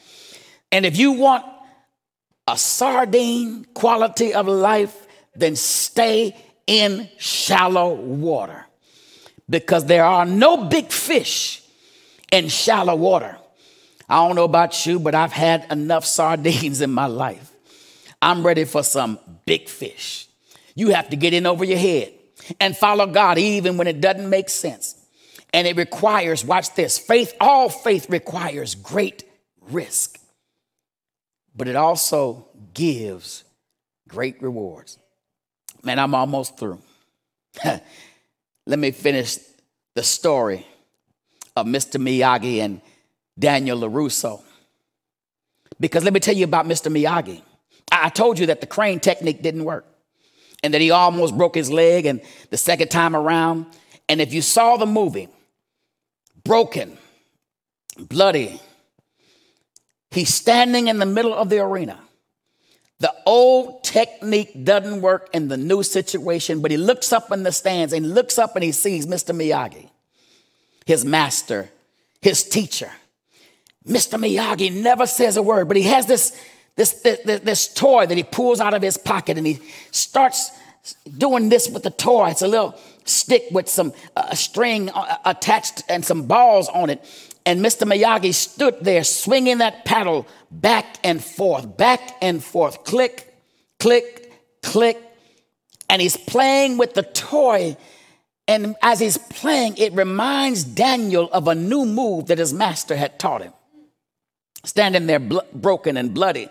And 0.71 0.85
if 0.85 0.97
you 0.97 1.13
want 1.13 1.45
a 2.47 2.57
sardine 2.57 3.65
quality 3.73 4.33
of 4.33 4.47
life, 4.47 5.07
then 5.35 5.55
stay 5.55 6.35
in 6.67 7.09
shallow 7.17 7.93
water 7.93 8.65
because 9.49 9.85
there 9.85 10.03
are 10.03 10.25
no 10.25 10.65
big 10.65 10.91
fish 10.91 11.63
in 12.31 12.49
shallow 12.49 12.95
water. 12.95 13.37
I 14.09 14.27
don't 14.27 14.35
know 14.35 14.43
about 14.43 14.85
you, 14.85 14.99
but 14.99 15.15
I've 15.15 15.31
had 15.31 15.71
enough 15.71 16.05
sardines 16.17 16.81
in 16.81 16.91
my 16.91 17.05
life. 17.05 17.52
I'm 18.23 18.45
ready 18.45 18.63
for 18.63 18.83
some 18.83 19.19
big 19.45 19.67
fish. 19.67 20.29
You 20.75 20.91
have 20.91 21.09
to 21.09 21.17
get 21.17 21.33
in 21.33 21.45
over 21.45 21.65
your 21.65 21.77
head 21.77 22.13
and 22.57 22.75
follow 22.75 23.05
God 23.05 23.37
even 23.37 23.75
when 23.77 23.85
it 23.85 23.99
doesn't 23.99 24.29
make 24.29 24.47
sense. 24.47 24.95
And 25.53 25.67
it 25.67 25.75
requires, 25.75 26.45
watch 26.45 26.73
this, 26.73 26.97
faith, 26.97 27.35
all 27.41 27.67
faith 27.67 28.09
requires 28.09 28.75
great 28.75 29.25
risk, 29.69 30.19
but 31.53 31.67
it 31.67 31.75
also 31.75 32.47
gives 32.73 33.43
great 34.07 34.41
rewards. 34.41 34.97
Man, 35.83 35.99
I'm 35.99 36.15
almost 36.15 36.57
through. 36.57 36.81
Let 38.65 38.79
me 38.79 38.91
finish 38.91 39.37
the 39.95 40.03
story 40.03 40.65
of 41.57 41.65
Mr. 41.65 42.01
Miyagi 42.01 42.59
and 42.59 42.81
Daniel 43.37 43.81
LaRusso. 43.81 44.41
Because 45.77 46.03
let 46.05 46.13
me 46.13 46.19
tell 46.19 46.35
you 46.35 46.45
about 46.45 46.65
Mr. 46.65 46.89
Miyagi. 46.89 47.41
I 48.01 48.09
told 48.09 48.39
you 48.39 48.47
that 48.47 48.61
the 48.61 48.67
crane 48.67 48.99
technique 48.99 49.41
didn't 49.41 49.63
work 49.63 49.85
and 50.63 50.73
that 50.73 50.81
he 50.81 50.91
almost 50.91 51.37
broke 51.37 51.55
his 51.55 51.71
leg 51.71 52.05
and 52.05 52.21
the 52.49 52.57
second 52.57 52.89
time 52.89 53.15
around. 53.15 53.65
And 54.09 54.19
if 54.19 54.33
you 54.33 54.41
saw 54.41 54.77
the 54.77 54.85
movie, 54.85 55.29
broken, 56.43 56.97
bloody, 57.97 58.59
he's 60.11 60.33
standing 60.33 60.87
in 60.87 60.99
the 60.99 61.05
middle 61.05 61.33
of 61.33 61.49
the 61.49 61.59
arena. 61.59 61.99
The 62.99 63.13
old 63.25 63.83
technique 63.83 64.63
doesn't 64.63 65.01
work 65.01 65.29
in 65.33 65.49
the 65.49 65.57
new 65.57 65.83
situation, 65.83 66.61
but 66.61 66.71
he 66.71 66.77
looks 66.77 67.11
up 67.11 67.31
in 67.31 67.43
the 67.43 67.51
stands 67.51 67.91
and 67.91 68.13
looks 68.13 68.37
up 68.37 68.55
and 68.55 68.63
he 68.63 68.71
sees 68.71 69.05
Mr. 69.05 69.35
Miyagi, 69.35 69.89
his 70.85 71.03
master, 71.03 71.69
his 72.21 72.43
teacher. 72.43 72.89
Mr. 73.85 74.17
Miyagi 74.17 74.73
never 74.73 75.05
says 75.05 75.35
a 75.35 75.43
word, 75.43 75.67
but 75.67 75.75
he 75.75 75.83
has 75.83 76.05
this, 76.05 76.39
this, 76.75 76.93
this, 77.01 77.39
this, 77.41 77.73
toy 77.73 78.05
that 78.07 78.17
he 78.17 78.23
pulls 78.23 78.59
out 78.59 78.73
of 78.73 78.81
his 78.81 78.97
pocket 78.97 79.37
and 79.37 79.45
he 79.45 79.59
starts 79.91 80.51
doing 81.17 81.49
this 81.49 81.69
with 81.69 81.83
the 81.83 81.91
toy. 81.91 82.29
It's 82.29 82.41
a 82.41 82.47
little 82.47 82.77
stick 83.05 83.43
with 83.51 83.69
some 83.69 83.93
uh, 84.15 84.33
string 84.33 84.89
uh, 84.89 85.17
attached 85.25 85.83
and 85.87 86.03
some 86.03 86.23
balls 86.23 86.69
on 86.69 86.89
it. 86.89 87.05
And 87.45 87.59
Mr. 87.63 87.85
Miyagi 87.87 88.33
stood 88.33 88.77
there 88.81 89.03
swinging 89.03 89.59
that 89.59 89.85
paddle 89.85 90.27
back 90.49 90.97
and 91.03 91.23
forth, 91.23 91.77
back 91.77 92.15
and 92.21 92.43
forth, 92.43 92.83
click, 92.85 93.35
click, 93.79 94.31
click. 94.61 95.01
And 95.89 96.01
he's 96.01 96.17
playing 96.17 96.77
with 96.77 96.93
the 96.93 97.03
toy. 97.03 97.77
And 98.47 98.75
as 98.81 98.99
he's 98.99 99.17
playing, 99.17 99.77
it 99.77 99.93
reminds 99.93 100.63
Daniel 100.63 101.29
of 101.31 101.47
a 101.47 101.55
new 101.55 101.85
move 101.85 102.27
that 102.27 102.39
his 102.39 102.53
master 102.53 102.95
had 102.95 103.19
taught 103.19 103.41
him. 103.41 103.53
Standing 104.65 105.05
there 105.05 105.19
blo- 105.19 105.45
broken 105.53 105.97
and 105.97 106.13
bloody 106.13 106.49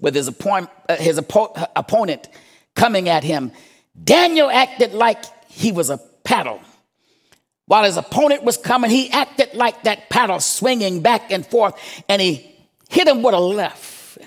with 0.00 0.14
his, 0.14 0.28
appoint- 0.28 0.70
uh, 0.88 0.96
his 0.96 1.18
oppo- 1.18 1.66
opponent 1.74 2.28
coming 2.74 3.08
at 3.08 3.24
him, 3.24 3.52
Daniel 4.02 4.50
acted 4.50 4.92
like 4.92 5.24
he 5.48 5.72
was 5.72 5.90
a 5.90 5.98
paddle. 6.24 6.60
While 7.66 7.84
his 7.84 7.96
opponent 7.96 8.44
was 8.44 8.56
coming, 8.56 8.90
he 8.90 9.10
acted 9.10 9.54
like 9.54 9.82
that 9.84 10.08
paddle 10.08 10.38
swinging 10.40 11.00
back 11.00 11.32
and 11.32 11.44
forth, 11.44 11.74
and 12.08 12.22
he 12.22 12.54
hit 12.88 13.08
him 13.08 13.22
with 13.22 13.34
a 13.34 13.40
left. 13.40 14.18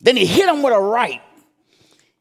Then 0.00 0.16
he 0.16 0.26
hit 0.26 0.48
him 0.48 0.62
with 0.62 0.72
a 0.72 0.80
right. 0.80 1.20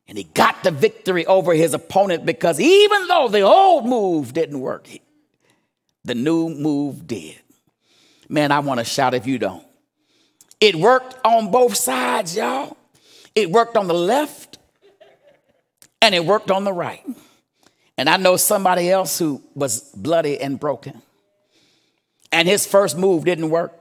And 0.07 0.17
he 0.17 0.23
got 0.23 0.63
the 0.63 0.71
victory 0.71 1.25
over 1.25 1.53
his 1.53 1.73
opponent 1.73 2.25
because 2.25 2.59
even 2.59 3.07
though 3.07 3.27
the 3.27 3.41
old 3.41 3.85
move 3.85 4.33
didn't 4.33 4.59
work, 4.59 4.89
the 6.03 6.15
new 6.15 6.49
move 6.49 7.05
did. 7.05 7.39
Man, 8.27 8.51
I 8.51 8.59
want 8.59 8.79
to 8.79 8.83
shout 8.83 9.13
if 9.13 9.27
you 9.27 9.37
don't. 9.37 9.63
It 10.59 10.75
worked 10.75 11.15
on 11.23 11.51
both 11.51 11.75
sides, 11.75 12.35
y'all. 12.35 12.75
It 13.35 13.49
worked 13.49 13.77
on 13.77 13.87
the 13.87 13.93
left 13.93 14.57
and 16.01 16.13
it 16.13 16.25
worked 16.25 16.51
on 16.51 16.63
the 16.63 16.73
right. 16.73 17.05
And 17.97 18.09
I 18.09 18.17
know 18.17 18.37
somebody 18.37 18.89
else 18.89 19.19
who 19.19 19.41
was 19.55 19.81
bloody 19.95 20.39
and 20.39 20.59
broken. 20.59 21.01
And 22.31 22.47
his 22.47 22.65
first 22.65 22.97
move 22.97 23.25
didn't 23.25 23.49
work. 23.49 23.73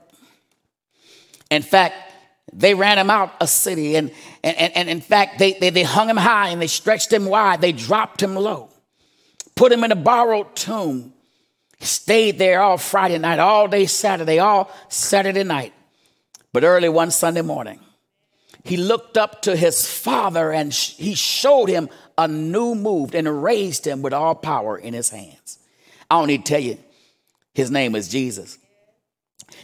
In 1.49 1.61
fact, 1.61 1.95
they 2.51 2.73
ran 2.73 2.97
him 2.97 3.09
out 3.09 3.33
a 3.39 3.47
city. 3.47 3.95
And, 3.95 4.11
and, 4.43 4.75
and 4.75 4.89
in 4.89 5.01
fact, 5.01 5.39
they, 5.39 5.53
they, 5.53 5.69
they 5.69 5.83
hung 5.83 6.09
him 6.09 6.17
high 6.17 6.49
and 6.49 6.61
they 6.61 6.67
stretched 6.67 7.11
him 7.13 7.25
wide. 7.25 7.61
They 7.61 7.71
dropped 7.71 8.21
him 8.21 8.35
low, 8.35 8.69
put 9.55 9.71
him 9.71 9.83
in 9.83 9.91
a 9.91 9.95
borrowed 9.95 10.55
tomb, 10.55 11.13
stayed 11.79 12.37
there 12.37 12.61
all 12.61 12.77
Friday 12.77 13.17
night, 13.17 13.39
all 13.39 13.67
day 13.67 13.85
Saturday, 13.85 14.39
all 14.39 14.71
Saturday 14.89 15.43
night. 15.43 15.73
But 16.51 16.63
early 16.63 16.89
one 16.89 17.11
Sunday 17.11 17.41
morning, 17.41 17.79
he 18.63 18.77
looked 18.77 19.17
up 19.17 19.43
to 19.43 19.55
his 19.55 19.87
father 19.87 20.51
and 20.51 20.73
he 20.73 21.13
showed 21.13 21.69
him 21.69 21.89
a 22.17 22.27
new 22.27 22.75
move 22.75 23.15
and 23.15 23.43
raised 23.43 23.85
him 23.85 24.01
with 24.01 24.13
all 24.13 24.35
power 24.35 24.77
in 24.77 24.93
his 24.93 25.09
hands. 25.09 25.59
I 26.09 26.19
don't 26.19 26.27
need 26.27 26.45
to 26.45 26.51
tell 26.51 26.61
you, 26.61 26.77
his 27.53 27.71
name 27.71 27.95
is 27.95 28.09
Jesus. 28.09 28.57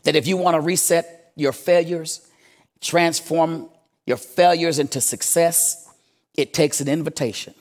That 0.03 0.15
if 0.15 0.27
you 0.27 0.37
want 0.37 0.55
to 0.55 0.61
reset 0.61 1.31
your 1.35 1.51
failures, 1.51 2.27
transform 2.81 3.69
your 4.05 4.17
failures 4.17 4.79
into 4.79 5.01
success, 5.01 5.89
it 6.35 6.53
takes 6.53 6.81
an 6.81 6.87
invitation. 6.87 7.53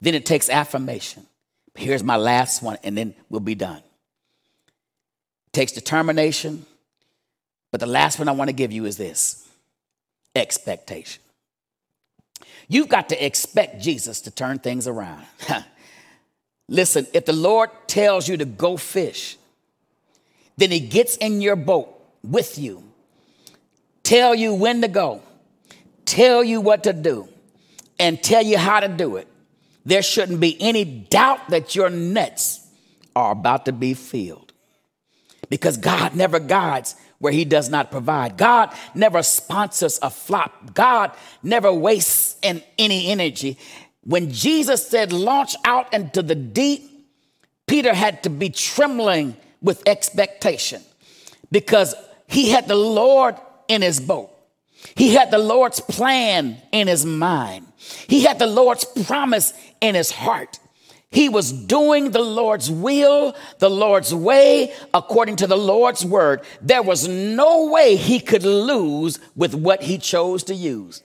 Then 0.00 0.14
it 0.14 0.26
takes 0.26 0.48
affirmation. 0.48 1.26
Here's 1.74 2.02
my 2.02 2.16
last 2.16 2.62
one, 2.62 2.78
and 2.82 2.96
then 2.96 3.14
we'll 3.28 3.40
be 3.40 3.54
done. 3.54 3.78
It 3.78 5.52
takes 5.52 5.72
determination, 5.72 6.64
but 7.76 7.80
the 7.80 7.92
last 7.92 8.18
one 8.18 8.26
I 8.26 8.32
want 8.32 8.48
to 8.48 8.54
give 8.54 8.72
you 8.72 8.86
is 8.86 8.96
this 8.96 9.46
expectation. 10.34 11.22
You've 12.68 12.88
got 12.88 13.10
to 13.10 13.22
expect 13.22 13.82
Jesus 13.82 14.22
to 14.22 14.30
turn 14.30 14.60
things 14.60 14.88
around. 14.88 15.26
Listen, 16.70 17.06
if 17.12 17.26
the 17.26 17.34
Lord 17.34 17.68
tells 17.86 18.30
you 18.30 18.38
to 18.38 18.46
go 18.46 18.78
fish, 18.78 19.36
then 20.56 20.70
he 20.70 20.80
gets 20.80 21.18
in 21.18 21.42
your 21.42 21.54
boat 21.54 21.94
with 22.24 22.56
you, 22.56 22.82
tell 24.02 24.34
you 24.34 24.54
when 24.54 24.80
to 24.80 24.88
go, 24.88 25.20
tell 26.06 26.42
you 26.42 26.62
what 26.62 26.84
to 26.84 26.94
do, 26.94 27.28
and 27.98 28.22
tell 28.22 28.42
you 28.42 28.56
how 28.56 28.80
to 28.80 28.88
do 28.88 29.16
it. 29.16 29.28
There 29.84 30.00
shouldn't 30.00 30.40
be 30.40 30.56
any 30.62 30.86
doubt 30.86 31.50
that 31.50 31.74
your 31.74 31.90
nets 31.90 32.66
are 33.14 33.32
about 33.32 33.66
to 33.66 33.72
be 33.72 33.92
filled 33.92 34.54
because 35.50 35.76
God 35.76 36.14
never 36.14 36.38
guides 36.38 36.94
where 37.18 37.32
he 37.32 37.44
does 37.44 37.68
not 37.68 37.90
provide. 37.90 38.36
God 38.36 38.72
never 38.94 39.22
sponsors 39.22 39.98
a 40.02 40.10
flop. 40.10 40.74
God 40.74 41.12
never 41.42 41.72
wastes 41.72 42.36
in 42.42 42.62
any 42.78 43.10
energy. 43.10 43.58
When 44.02 44.30
Jesus 44.30 44.86
said, 44.86 45.12
launch 45.12 45.56
out 45.64 45.92
into 45.92 46.22
the 46.22 46.34
deep, 46.34 46.90
Peter 47.66 47.94
had 47.94 48.22
to 48.22 48.30
be 48.30 48.50
trembling 48.50 49.36
with 49.60 49.82
expectation 49.86 50.82
because 51.50 51.94
he 52.28 52.50
had 52.50 52.68
the 52.68 52.76
Lord 52.76 53.36
in 53.68 53.82
his 53.82 53.98
boat. 53.98 54.30
He 54.94 55.14
had 55.14 55.30
the 55.30 55.38
Lord's 55.38 55.80
plan 55.80 56.58
in 56.70 56.86
his 56.86 57.04
mind. 57.04 57.66
He 58.06 58.24
had 58.24 58.38
the 58.38 58.46
Lord's 58.46 58.84
promise 58.84 59.52
in 59.80 59.94
his 59.94 60.10
heart. 60.10 60.58
He 61.10 61.28
was 61.28 61.52
doing 61.52 62.10
the 62.10 62.22
Lord's 62.22 62.70
will, 62.70 63.34
the 63.58 63.70
Lord's 63.70 64.14
way, 64.14 64.72
according 64.92 65.36
to 65.36 65.46
the 65.46 65.56
Lord's 65.56 66.04
word. 66.04 66.42
There 66.60 66.82
was 66.82 67.06
no 67.06 67.66
way 67.66 67.96
he 67.96 68.20
could 68.20 68.44
lose 68.44 69.18
with 69.34 69.54
what 69.54 69.82
he 69.82 69.98
chose 69.98 70.42
to 70.44 70.54
use. 70.54 71.02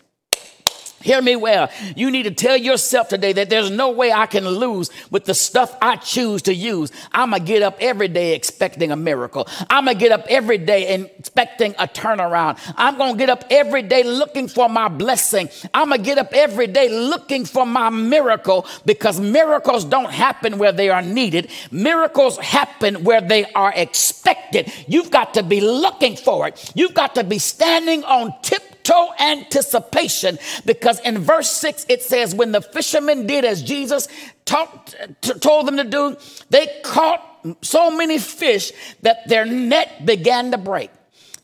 Hear 1.01 1.21
me 1.21 1.35
well. 1.35 1.69
You 1.95 2.11
need 2.11 2.23
to 2.23 2.31
tell 2.31 2.57
yourself 2.57 3.09
today 3.09 3.33
that 3.33 3.49
there's 3.49 3.69
no 3.69 3.91
way 3.91 4.11
I 4.11 4.25
can 4.25 4.47
lose 4.47 4.89
with 5.09 5.25
the 5.25 5.33
stuff 5.33 5.75
I 5.81 5.95
choose 5.95 6.41
to 6.43 6.53
use. 6.53 6.91
I'm 7.11 7.31
going 7.31 7.41
to 7.41 7.47
get 7.47 7.61
up 7.61 7.77
every 7.79 8.07
day 8.07 8.35
expecting 8.35 8.91
a 8.91 8.95
miracle. 8.95 9.47
I'm 9.69 9.85
going 9.85 9.97
to 9.97 9.99
get 9.99 10.11
up 10.11 10.25
every 10.29 10.57
day 10.57 10.93
expecting 11.17 11.73
a 11.79 11.87
turnaround. 11.87 12.59
I'm 12.77 12.97
going 12.97 13.13
to 13.13 13.17
get 13.17 13.29
up 13.29 13.45
every 13.49 13.81
day 13.81 14.03
looking 14.03 14.47
for 14.47 14.69
my 14.69 14.87
blessing. 14.87 15.49
I'm 15.73 15.89
going 15.89 16.01
to 16.01 16.05
get 16.05 16.17
up 16.17 16.33
every 16.33 16.67
day 16.67 16.89
looking 16.89 17.45
for 17.45 17.65
my 17.65 17.89
miracle 17.89 18.65
because 18.85 19.19
miracles 19.19 19.85
don't 19.85 20.11
happen 20.11 20.57
where 20.57 20.71
they 20.71 20.89
are 20.89 21.01
needed. 21.01 21.49
Miracles 21.71 22.37
happen 22.37 23.03
where 23.03 23.21
they 23.21 23.45
are 23.53 23.73
expected. 23.75 24.71
You've 24.87 25.11
got 25.11 25.33
to 25.35 25.43
be 25.43 25.61
looking 25.61 26.15
for 26.15 26.47
it. 26.47 26.71
You've 26.75 26.93
got 26.93 27.15
to 27.15 27.23
be 27.23 27.39
standing 27.39 28.03
on 28.03 28.33
tip 28.41 28.70
toe 28.83 29.09
anticipation 29.19 30.37
because 30.65 30.99
in 31.01 31.19
verse 31.19 31.51
6 31.51 31.85
it 31.89 32.01
says, 32.01 32.35
When 32.35 32.51
the 32.51 32.61
fishermen 32.61 33.27
did 33.27 33.45
as 33.45 33.61
Jesus 33.61 34.07
taught, 34.45 34.95
t- 35.21 35.33
told 35.33 35.67
them 35.67 35.77
to 35.77 35.83
do, 35.83 36.17
they 36.49 36.67
caught 36.83 37.27
so 37.61 37.91
many 37.91 38.17
fish 38.19 38.71
that 39.01 39.27
their 39.27 39.45
net 39.45 40.05
began 40.05 40.51
to 40.51 40.57
break. 40.57 40.91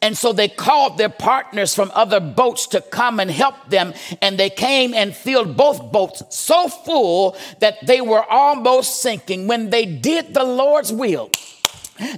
And 0.02 0.16
so 0.16 0.32
they 0.32 0.48
called 0.48 0.98
their 0.98 1.10
partners 1.10 1.74
from 1.74 1.92
other 1.96 2.20
boats 2.20 2.68
to 2.68 2.82
come 2.82 3.20
and 3.20 3.32
help 3.32 3.56
them. 3.70 3.94
And 4.22 4.38
they 4.38 4.52
came 4.52 4.94
and 4.94 5.16
filled 5.16 5.58
both 5.58 5.92
boats 5.92 6.22
so 6.30 6.68
full 6.68 7.36
that 7.60 7.86
they 7.86 8.02
were 8.02 8.24
almost 8.24 9.02
sinking. 9.02 9.48
When 9.48 9.72
they 9.72 9.86
did 9.86 10.36
the 10.36 10.44
Lord's 10.44 10.94
will, 10.94 11.32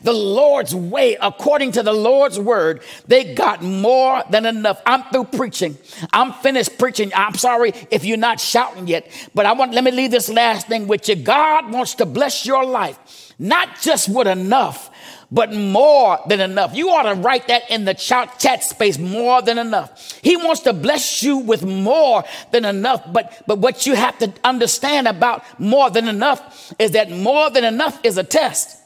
the 0.01 0.13
Lord's 0.13 0.73
way, 0.75 1.17
according 1.21 1.73
to 1.73 1.83
the 1.83 1.93
Lord's 1.93 2.39
word, 2.39 2.81
they 3.07 3.33
got 3.33 3.61
more 3.61 4.23
than 4.29 4.45
enough. 4.45 4.81
I'm 4.85 5.03
through 5.11 5.25
preaching. 5.25 5.77
I'm 6.13 6.33
finished 6.33 6.77
preaching. 6.77 7.11
I'm 7.15 7.35
sorry 7.35 7.73
if 7.91 8.05
you're 8.05 8.17
not 8.17 8.39
shouting 8.39 8.87
yet, 8.87 9.09
but 9.33 9.45
I 9.45 9.53
want, 9.53 9.73
let 9.73 9.83
me 9.83 9.91
leave 9.91 10.11
this 10.11 10.29
last 10.29 10.67
thing 10.67 10.87
with 10.87 11.07
you. 11.09 11.15
God 11.15 11.71
wants 11.71 11.95
to 11.95 12.05
bless 12.05 12.45
your 12.45 12.65
life, 12.65 13.33
not 13.39 13.79
just 13.81 14.09
with 14.09 14.27
enough, 14.27 14.89
but 15.31 15.53
more 15.53 16.19
than 16.27 16.39
enough. 16.39 16.75
You 16.75 16.89
ought 16.89 17.13
to 17.13 17.13
write 17.13 17.47
that 17.49 17.69
in 17.69 17.85
the 17.85 17.93
chat, 17.93 18.39
chat 18.39 18.63
space, 18.63 18.97
more 18.97 19.41
than 19.41 19.57
enough. 19.57 20.19
He 20.21 20.35
wants 20.35 20.61
to 20.61 20.73
bless 20.73 21.21
you 21.21 21.37
with 21.37 21.63
more 21.63 22.23
than 22.51 22.65
enough. 22.65 23.03
But, 23.11 23.43
but 23.45 23.59
what 23.59 23.85
you 23.85 23.95
have 23.95 24.17
to 24.19 24.33
understand 24.43 25.07
about 25.07 25.43
more 25.59 25.89
than 25.89 26.07
enough 26.07 26.73
is 26.79 26.91
that 26.91 27.11
more 27.11 27.49
than 27.49 27.63
enough 27.63 27.99
is 28.03 28.17
a 28.17 28.23
test. 28.23 28.78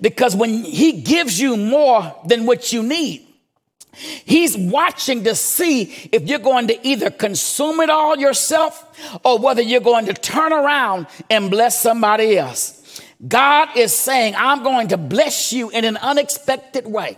Because 0.00 0.34
when 0.34 0.64
he 0.64 1.02
gives 1.02 1.40
you 1.40 1.56
more 1.56 2.14
than 2.24 2.46
what 2.46 2.72
you 2.72 2.82
need, 2.82 3.26
He's 3.96 4.56
watching 4.56 5.24
to 5.24 5.34
see 5.34 5.84
if 6.12 6.28
you're 6.28 6.38
going 6.38 6.68
to 6.68 6.86
either 6.86 7.10
consume 7.10 7.80
it 7.80 7.88
all 7.88 8.18
yourself 8.18 8.94
or 9.24 9.38
whether 9.38 9.62
you're 9.62 9.80
going 9.80 10.04
to 10.06 10.12
turn 10.12 10.52
around 10.52 11.06
and 11.30 11.50
bless 11.50 11.80
somebody 11.80 12.36
else. 12.36 13.00
God 13.26 13.70
is 13.74 13.94
saying, 13.94 14.34
I'm 14.36 14.62
going 14.62 14.88
to 14.88 14.98
bless 14.98 15.50
you 15.50 15.70
in 15.70 15.86
an 15.86 15.96
unexpected 15.96 16.86
way. 16.86 17.16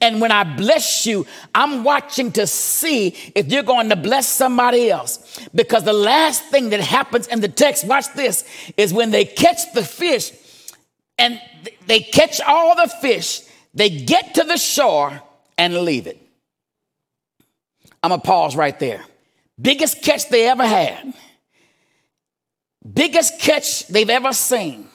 And 0.00 0.18
when 0.18 0.32
I 0.32 0.44
bless 0.44 1.04
you, 1.04 1.26
I'm 1.54 1.84
watching 1.84 2.32
to 2.32 2.46
see 2.46 3.08
if 3.34 3.52
you're 3.52 3.62
going 3.62 3.90
to 3.90 3.96
bless 3.96 4.26
somebody 4.26 4.90
else. 4.90 5.38
Because 5.54 5.84
the 5.84 5.92
last 5.92 6.44
thing 6.44 6.70
that 6.70 6.80
happens 6.80 7.26
in 7.26 7.40
the 7.40 7.48
text, 7.48 7.86
watch 7.86 8.10
this, 8.14 8.44
is 8.78 8.94
when 8.94 9.10
they 9.10 9.26
catch 9.26 9.74
the 9.74 9.84
fish 9.84 10.32
and 11.18 11.40
they 11.86 12.00
catch 12.00 12.40
all 12.40 12.76
the 12.76 12.88
fish, 12.88 13.42
they 13.72 13.90
get 13.90 14.34
to 14.34 14.44
the 14.44 14.56
shore 14.56 15.20
and 15.56 15.76
leave 15.78 16.06
it. 16.06 16.20
I'm 18.02 18.10
to 18.10 18.18
pause 18.18 18.54
right 18.54 18.78
there. 18.78 19.02
Biggest 19.60 20.02
catch 20.02 20.28
they 20.28 20.48
ever 20.48 20.66
had, 20.66 21.14
biggest 22.92 23.40
catch 23.40 23.86
they've 23.86 24.10
ever 24.10 24.32
seen. 24.32 24.88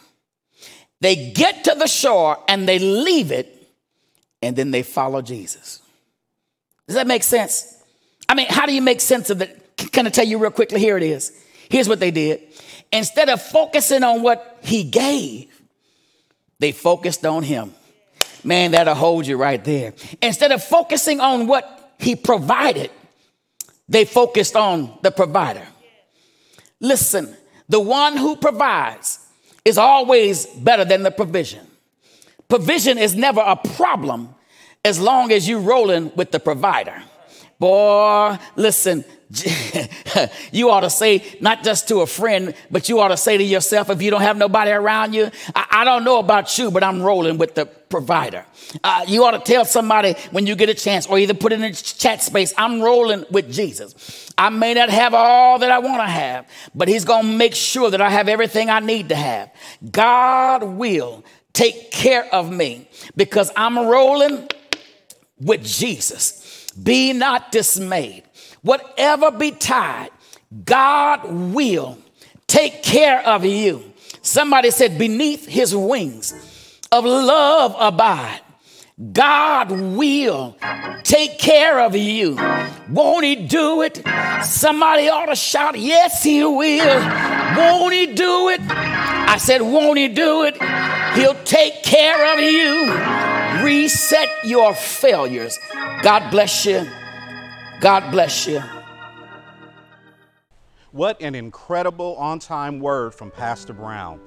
They 1.02 1.32
get 1.32 1.64
to 1.64 1.76
the 1.76 1.88
shore 1.88 2.38
and 2.48 2.68
they 2.68 2.78
leave 2.78 3.32
it 3.32 3.56
and 4.42 4.56
then 4.56 4.72
they 4.72 4.84
follow 4.84 5.22
Jesus. 5.22 5.82
Does 6.88 6.96
that 6.96 7.08
make 7.08 7.24
sense? 7.24 7.78
I 8.28 8.36
mean, 8.36 8.48
how 8.50 8.66
do 8.66 8.74
you 8.74 8.82
make 8.82 9.00
sense 9.00 9.30
of 9.30 9.42
it? 9.42 9.78
Can 9.78 10.06
I 10.08 10.10
tell 10.10 10.26
you 10.26 10.38
real 10.38 10.52
quickly? 10.52 10.80
Here 10.80 10.98
it 10.98 11.04
is. 11.04 11.32
Here's 11.70 11.88
what 11.88 12.00
they 12.00 12.12
did. 12.12 12.42
Instead 12.92 13.30
of 13.30 13.42
focusing 13.42 14.04
on 14.04 14.22
what 14.22 14.60
he 14.62 14.84
gave, 14.84 15.49
they 16.60 16.72
focused 16.72 17.26
on 17.26 17.44
him. 17.44 17.74
Man, 18.44 18.72
that'll 18.72 18.96
hold 18.96 19.28
you 19.28 19.38
right 19.38 19.64
there. 19.64 19.94
Instead 20.22 20.52
of 20.52 20.64
focusing 20.64 21.20
on 21.20 21.48
what 21.48 21.94
he 22.00 22.16
provided, 22.16 22.92
they 23.88 24.06
focused 24.06 24.56
on 24.56 24.98
the 25.02 25.12
provider. 25.12 25.66
Listen, 26.80 27.36
the 27.68 27.80
one 27.80 28.16
who 28.16 28.36
provides 28.36 29.20
is 29.66 29.78
always 29.78 30.46
better 30.46 30.86
than 30.86 31.04
the 31.04 31.12
provision. 31.12 31.66
Provision 32.48 32.98
is 32.98 33.16
never 33.16 33.42
a 33.42 33.56
problem 33.56 34.34
as 34.84 35.00
long 35.00 35.32
as 35.32 35.48
you're 35.48 35.60
rolling 35.60 36.12
with 36.16 36.32
the 36.32 36.40
provider. 36.40 37.04
Boy, 37.60 38.38
listen, 38.56 39.04
you 40.52 40.72
ought 40.72 40.80
to 40.80 40.90
say, 40.90 41.24
not 41.40 41.64
just 41.64 41.88
to 41.90 42.00
a 42.00 42.08
friend, 42.08 42.56
but 42.72 42.90
you 42.90 43.00
ought 43.00 43.10
to 43.10 43.18
say 43.18 43.38
to 43.38 43.44
yourself, 43.44 43.90
if 43.90 44.02
you 44.02 44.10
don't 44.10 44.22
have 44.22 44.38
nobody 44.38 44.72
around 44.72 45.14
you, 45.14 45.30
I, 45.54 45.68
I 45.70 45.84
don't 45.84 46.04
know 46.04 46.20
about 46.20 46.58
you, 46.58 46.72
but 46.72 46.84
I'm 46.84 47.02
rolling 47.02 47.38
with 47.38 47.54
the 47.54 47.66
provider. 47.66 48.46
Uh, 48.84 49.06
you 49.08 49.24
ought 49.26 49.32
to 49.32 49.40
tell 49.40 49.66
somebody 49.66 50.14
when 50.32 50.48
you 50.48 50.56
get 50.56 50.70
a 50.70 50.74
chance, 50.74 51.06
or 51.06 51.20
either 51.20 51.34
put 51.34 51.52
it 51.52 51.62
in 51.62 51.74
chat 51.74 52.24
space, 52.24 52.54
I'm 52.58 52.82
rolling 52.82 53.26
with 53.30 53.52
Jesus. 53.52 54.32
I 54.38 54.50
may 54.50 54.74
not 54.74 54.90
have 54.90 55.14
all 55.14 55.60
that 55.60 55.70
I 55.70 55.80
want 55.80 56.02
to 56.02 56.08
have, 56.08 56.48
but 56.74 56.88
He's 56.88 57.06
going 57.06 57.26
to 57.26 57.38
make 57.38 57.54
sure 57.54 57.92
that 57.92 58.02
I 58.02 58.10
have 58.10 58.30
everything 58.30 58.70
I 58.70 58.80
need 58.80 59.10
to 59.10 59.16
have. 59.16 59.52
God 59.92 60.64
will 60.64 61.24
take 61.54 61.92
care 61.92 62.26
of 62.34 62.52
me 62.52 62.88
because 63.16 63.52
I'm 63.56 63.78
rolling 63.78 64.48
with 65.40 65.64
Jesus. 65.64 66.49
Be 66.72 67.14
not 67.14 67.52
dismayed. 67.52 68.24
Whatever 68.62 69.32
betide, 69.32 70.10
God 70.66 71.26
will 71.54 71.98
take 72.48 72.84
care 72.84 73.26
of 73.26 73.46
you. 73.46 73.84
Somebody 74.22 74.72
said, 74.72 74.98
beneath 74.98 75.48
his 75.48 75.76
wings 75.76 76.34
of 76.92 77.06
love 77.06 77.76
abide. 77.80 78.42
God 79.14 79.72
will 79.72 80.58
take 81.04 81.40
care 81.40 81.80
of 81.80 81.96
you. 81.96 82.38
Won't 82.90 83.24
He 83.24 83.36
do 83.48 83.82
it? 83.82 84.04
Somebody 84.44 85.08
ought 85.08 85.28
to 85.28 85.38
shout, 85.38 85.80
Yes, 85.80 86.22
He 86.22 86.44
will. 86.44 87.00
Won't 87.58 87.94
He 87.94 88.08
do 88.08 88.50
it? 88.50 88.60
I 88.62 89.38
said, 89.38 89.62
Won't 89.62 89.98
He 89.98 90.10
do 90.10 90.44
it? 90.44 90.62
He'll 91.14 91.42
take 91.46 91.82
care 91.82 92.34
of 92.34 92.42
you. 92.42 93.39
Reset 93.64 94.30
your 94.44 94.74
failures. 94.74 95.58
God 96.02 96.30
bless 96.32 96.66
you. 96.66 96.88
God 97.82 98.12
bless 98.12 98.48
you. 98.48 98.62
What 100.92 101.22
an 101.22 101.36
incredible 101.36 102.16
on 102.16 102.40
time 102.40 102.80
word 102.80 103.14
from 103.14 103.32
Pastor 103.32 103.74
Brown. 103.74 104.20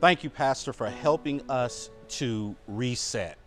Thank 0.00 0.24
you, 0.24 0.30
Pastor, 0.30 0.72
for 0.72 0.88
helping 0.88 1.42
us 1.50 1.90
to 2.08 2.54
reset. 2.66 3.38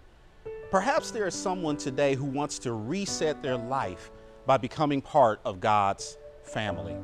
Perhaps 0.71 1.11
there 1.11 1.27
is 1.27 1.35
someone 1.35 1.77
today 1.77 2.15
who 2.15 2.25
wants 2.25 2.57
to 2.59 2.73
reset 2.73 3.43
their 3.43 3.57
life 3.57 4.11
by 4.45 4.57
becoming 4.57 5.01
part 5.01 5.39
of 5.45 5.59
God's 5.59 6.17
family. 6.43 6.95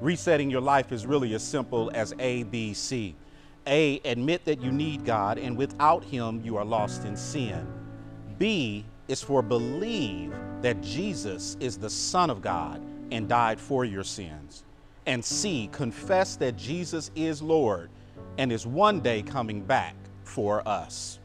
Resetting 0.00 0.50
your 0.50 0.60
life 0.60 0.92
is 0.92 1.06
really 1.06 1.34
as 1.34 1.42
simple 1.42 1.90
as 1.94 2.14
A, 2.18 2.42
B, 2.44 2.74
C. 2.74 3.14
A, 3.66 4.00
admit 4.04 4.44
that 4.44 4.60
you 4.60 4.70
need 4.70 5.04
God 5.04 5.38
and 5.38 5.56
without 5.56 6.04
Him 6.04 6.40
you 6.44 6.56
are 6.56 6.64
lost 6.64 7.04
in 7.04 7.16
sin. 7.16 7.66
B 8.38 8.84
is 9.08 9.22
for 9.22 9.42
believe 9.42 10.34
that 10.62 10.80
Jesus 10.80 11.56
is 11.60 11.76
the 11.78 11.90
Son 11.90 12.30
of 12.30 12.42
God 12.42 12.82
and 13.10 13.28
died 13.28 13.60
for 13.60 13.84
your 13.84 14.04
sins. 14.04 14.64
And 15.06 15.24
C, 15.24 15.68
confess 15.72 16.36
that 16.36 16.56
Jesus 16.56 17.10
is 17.14 17.42
Lord 17.42 17.90
and 18.38 18.50
is 18.50 18.66
one 18.66 19.00
day 19.00 19.22
coming 19.22 19.62
back 19.62 19.94
for 20.24 20.66
us. 20.66 21.20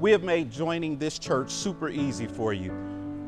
We 0.00 0.10
have 0.12 0.22
made 0.22 0.50
joining 0.50 0.98
this 0.98 1.18
church 1.18 1.50
super 1.50 1.88
easy 1.88 2.26
for 2.26 2.52
you. 2.52 2.72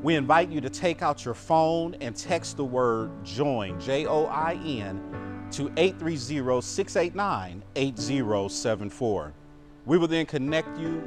We 0.02 0.16
invite 0.16 0.50
you 0.50 0.60
to 0.60 0.70
take 0.70 1.02
out 1.02 1.24
your 1.24 1.34
phone 1.34 1.96
and 2.00 2.14
text 2.14 2.56
the 2.56 2.64
word 2.64 3.10
JOIN, 3.24 3.80
J 3.80 4.06
O 4.06 4.26
I 4.26 4.54
N, 4.64 5.00
to 5.54 5.70
830 5.76 6.60
689 6.60 7.62
8074. 7.76 9.32
We 9.86 9.98
will 9.98 10.08
then 10.08 10.26
connect 10.26 10.76
you 10.78 11.00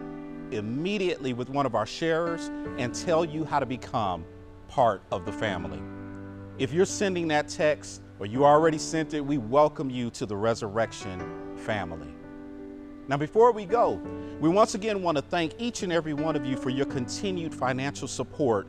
immediately 0.52 1.34
with 1.34 1.50
one 1.50 1.66
of 1.66 1.76
our 1.76 1.86
sharers 1.86 2.50
and 2.78 2.96
tell 2.96 3.26
you 3.26 3.44
how 3.44 3.60
to 3.60 3.66
become 3.66 4.24
part 4.70 5.02
of 5.12 5.26
the 5.26 5.34
family. 5.34 5.82
If 6.60 6.72
you're 6.72 6.86
sending 6.86 7.28
that 7.28 7.50
text 7.50 8.02
or 8.20 8.26
you 8.26 8.46
already 8.46 8.78
sent 8.78 9.14
it, 9.14 9.20
we 9.20 9.38
welcome 9.38 9.90
you 9.90 10.10
to 10.12 10.26
the 10.26 10.38
resurrection 10.38 11.58
family. 11.58 12.14
Now, 13.10 13.18
before 13.18 13.52
we 13.52 13.66
go, 13.66 14.02
we 14.40 14.48
once 14.48 14.76
again 14.76 15.02
want 15.02 15.18
to 15.18 15.22
thank 15.22 15.56
each 15.60 15.84
and 15.84 15.92
every 15.92 16.14
one 16.14 16.38
of 16.38 16.46
you 16.46 16.56
for 16.56 16.70
your 16.70 16.86
continued 16.86 17.54
financial 17.54 18.08
support 18.08 18.68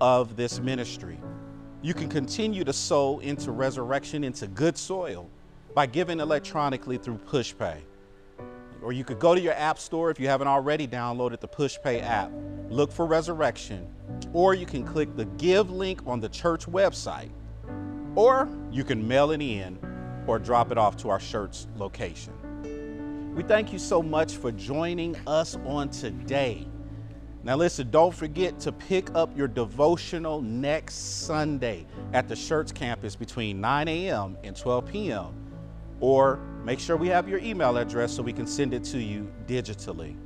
of 0.00 0.34
this 0.34 0.58
ministry. 0.58 1.20
You 1.82 1.94
can 1.94 2.08
continue 2.08 2.62
to 2.62 2.72
sow 2.72 3.18
into 3.18 3.50
resurrection, 3.50 4.22
into 4.22 4.46
good 4.46 4.78
soil, 4.78 5.28
by 5.74 5.86
giving 5.86 6.20
electronically 6.20 6.96
through 6.96 7.18
PushPay. 7.18 7.78
Or 8.82 8.92
you 8.92 9.02
could 9.02 9.18
go 9.18 9.34
to 9.34 9.40
your 9.40 9.54
app 9.54 9.80
store 9.80 10.08
if 10.08 10.20
you 10.20 10.28
haven't 10.28 10.46
already 10.46 10.86
downloaded 10.86 11.40
the 11.40 11.48
PushPay 11.48 12.00
app, 12.02 12.30
look 12.68 12.92
for 12.92 13.04
Resurrection, 13.04 13.88
or 14.32 14.54
you 14.54 14.64
can 14.64 14.84
click 14.84 15.16
the 15.16 15.24
Give 15.24 15.72
link 15.72 16.00
on 16.06 16.20
the 16.20 16.28
church 16.28 16.66
website, 16.66 17.30
or 18.14 18.48
you 18.70 18.84
can 18.84 19.06
mail 19.06 19.32
it 19.32 19.42
in 19.42 19.76
or 20.28 20.38
drop 20.38 20.70
it 20.70 20.78
off 20.78 20.96
to 20.98 21.08
our 21.08 21.18
church 21.18 21.66
location. 21.76 22.32
We 23.34 23.42
thank 23.42 23.72
you 23.72 23.80
so 23.80 24.00
much 24.00 24.36
for 24.36 24.52
joining 24.52 25.16
us 25.26 25.56
on 25.66 25.88
today. 25.88 26.68
Now, 27.44 27.56
listen, 27.56 27.90
don't 27.90 28.14
forget 28.14 28.60
to 28.60 28.70
pick 28.70 29.12
up 29.16 29.36
your 29.36 29.48
devotional 29.48 30.40
next 30.40 31.24
Sunday 31.26 31.86
at 32.12 32.28
the 32.28 32.36
Church 32.36 32.72
campus 32.72 33.16
between 33.16 33.60
9 33.60 33.88
a.m. 33.88 34.38
and 34.44 34.56
12 34.56 34.86
p.m. 34.86 35.34
Or 35.98 36.36
make 36.64 36.78
sure 36.78 36.96
we 36.96 37.08
have 37.08 37.28
your 37.28 37.40
email 37.40 37.76
address 37.78 38.12
so 38.12 38.22
we 38.22 38.32
can 38.32 38.46
send 38.46 38.72
it 38.72 38.84
to 38.84 38.98
you 38.98 39.32
digitally. 39.46 40.16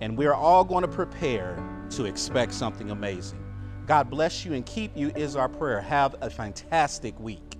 And 0.00 0.18
we're 0.18 0.34
all 0.34 0.64
going 0.64 0.82
to 0.82 0.88
prepare 0.88 1.62
to 1.90 2.06
expect 2.06 2.52
something 2.52 2.90
amazing. 2.90 3.38
God 3.86 4.10
bless 4.10 4.44
you 4.44 4.54
and 4.54 4.66
keep 4.66 4.96
you 4.96 5.12
is 5.14 5.36
our 5.36 5.48
prayer. 5.48 5.80
Have 5.80 6.16
a 6.20 6.30
fantastic 6.30 7.18
week. 7.20 7.53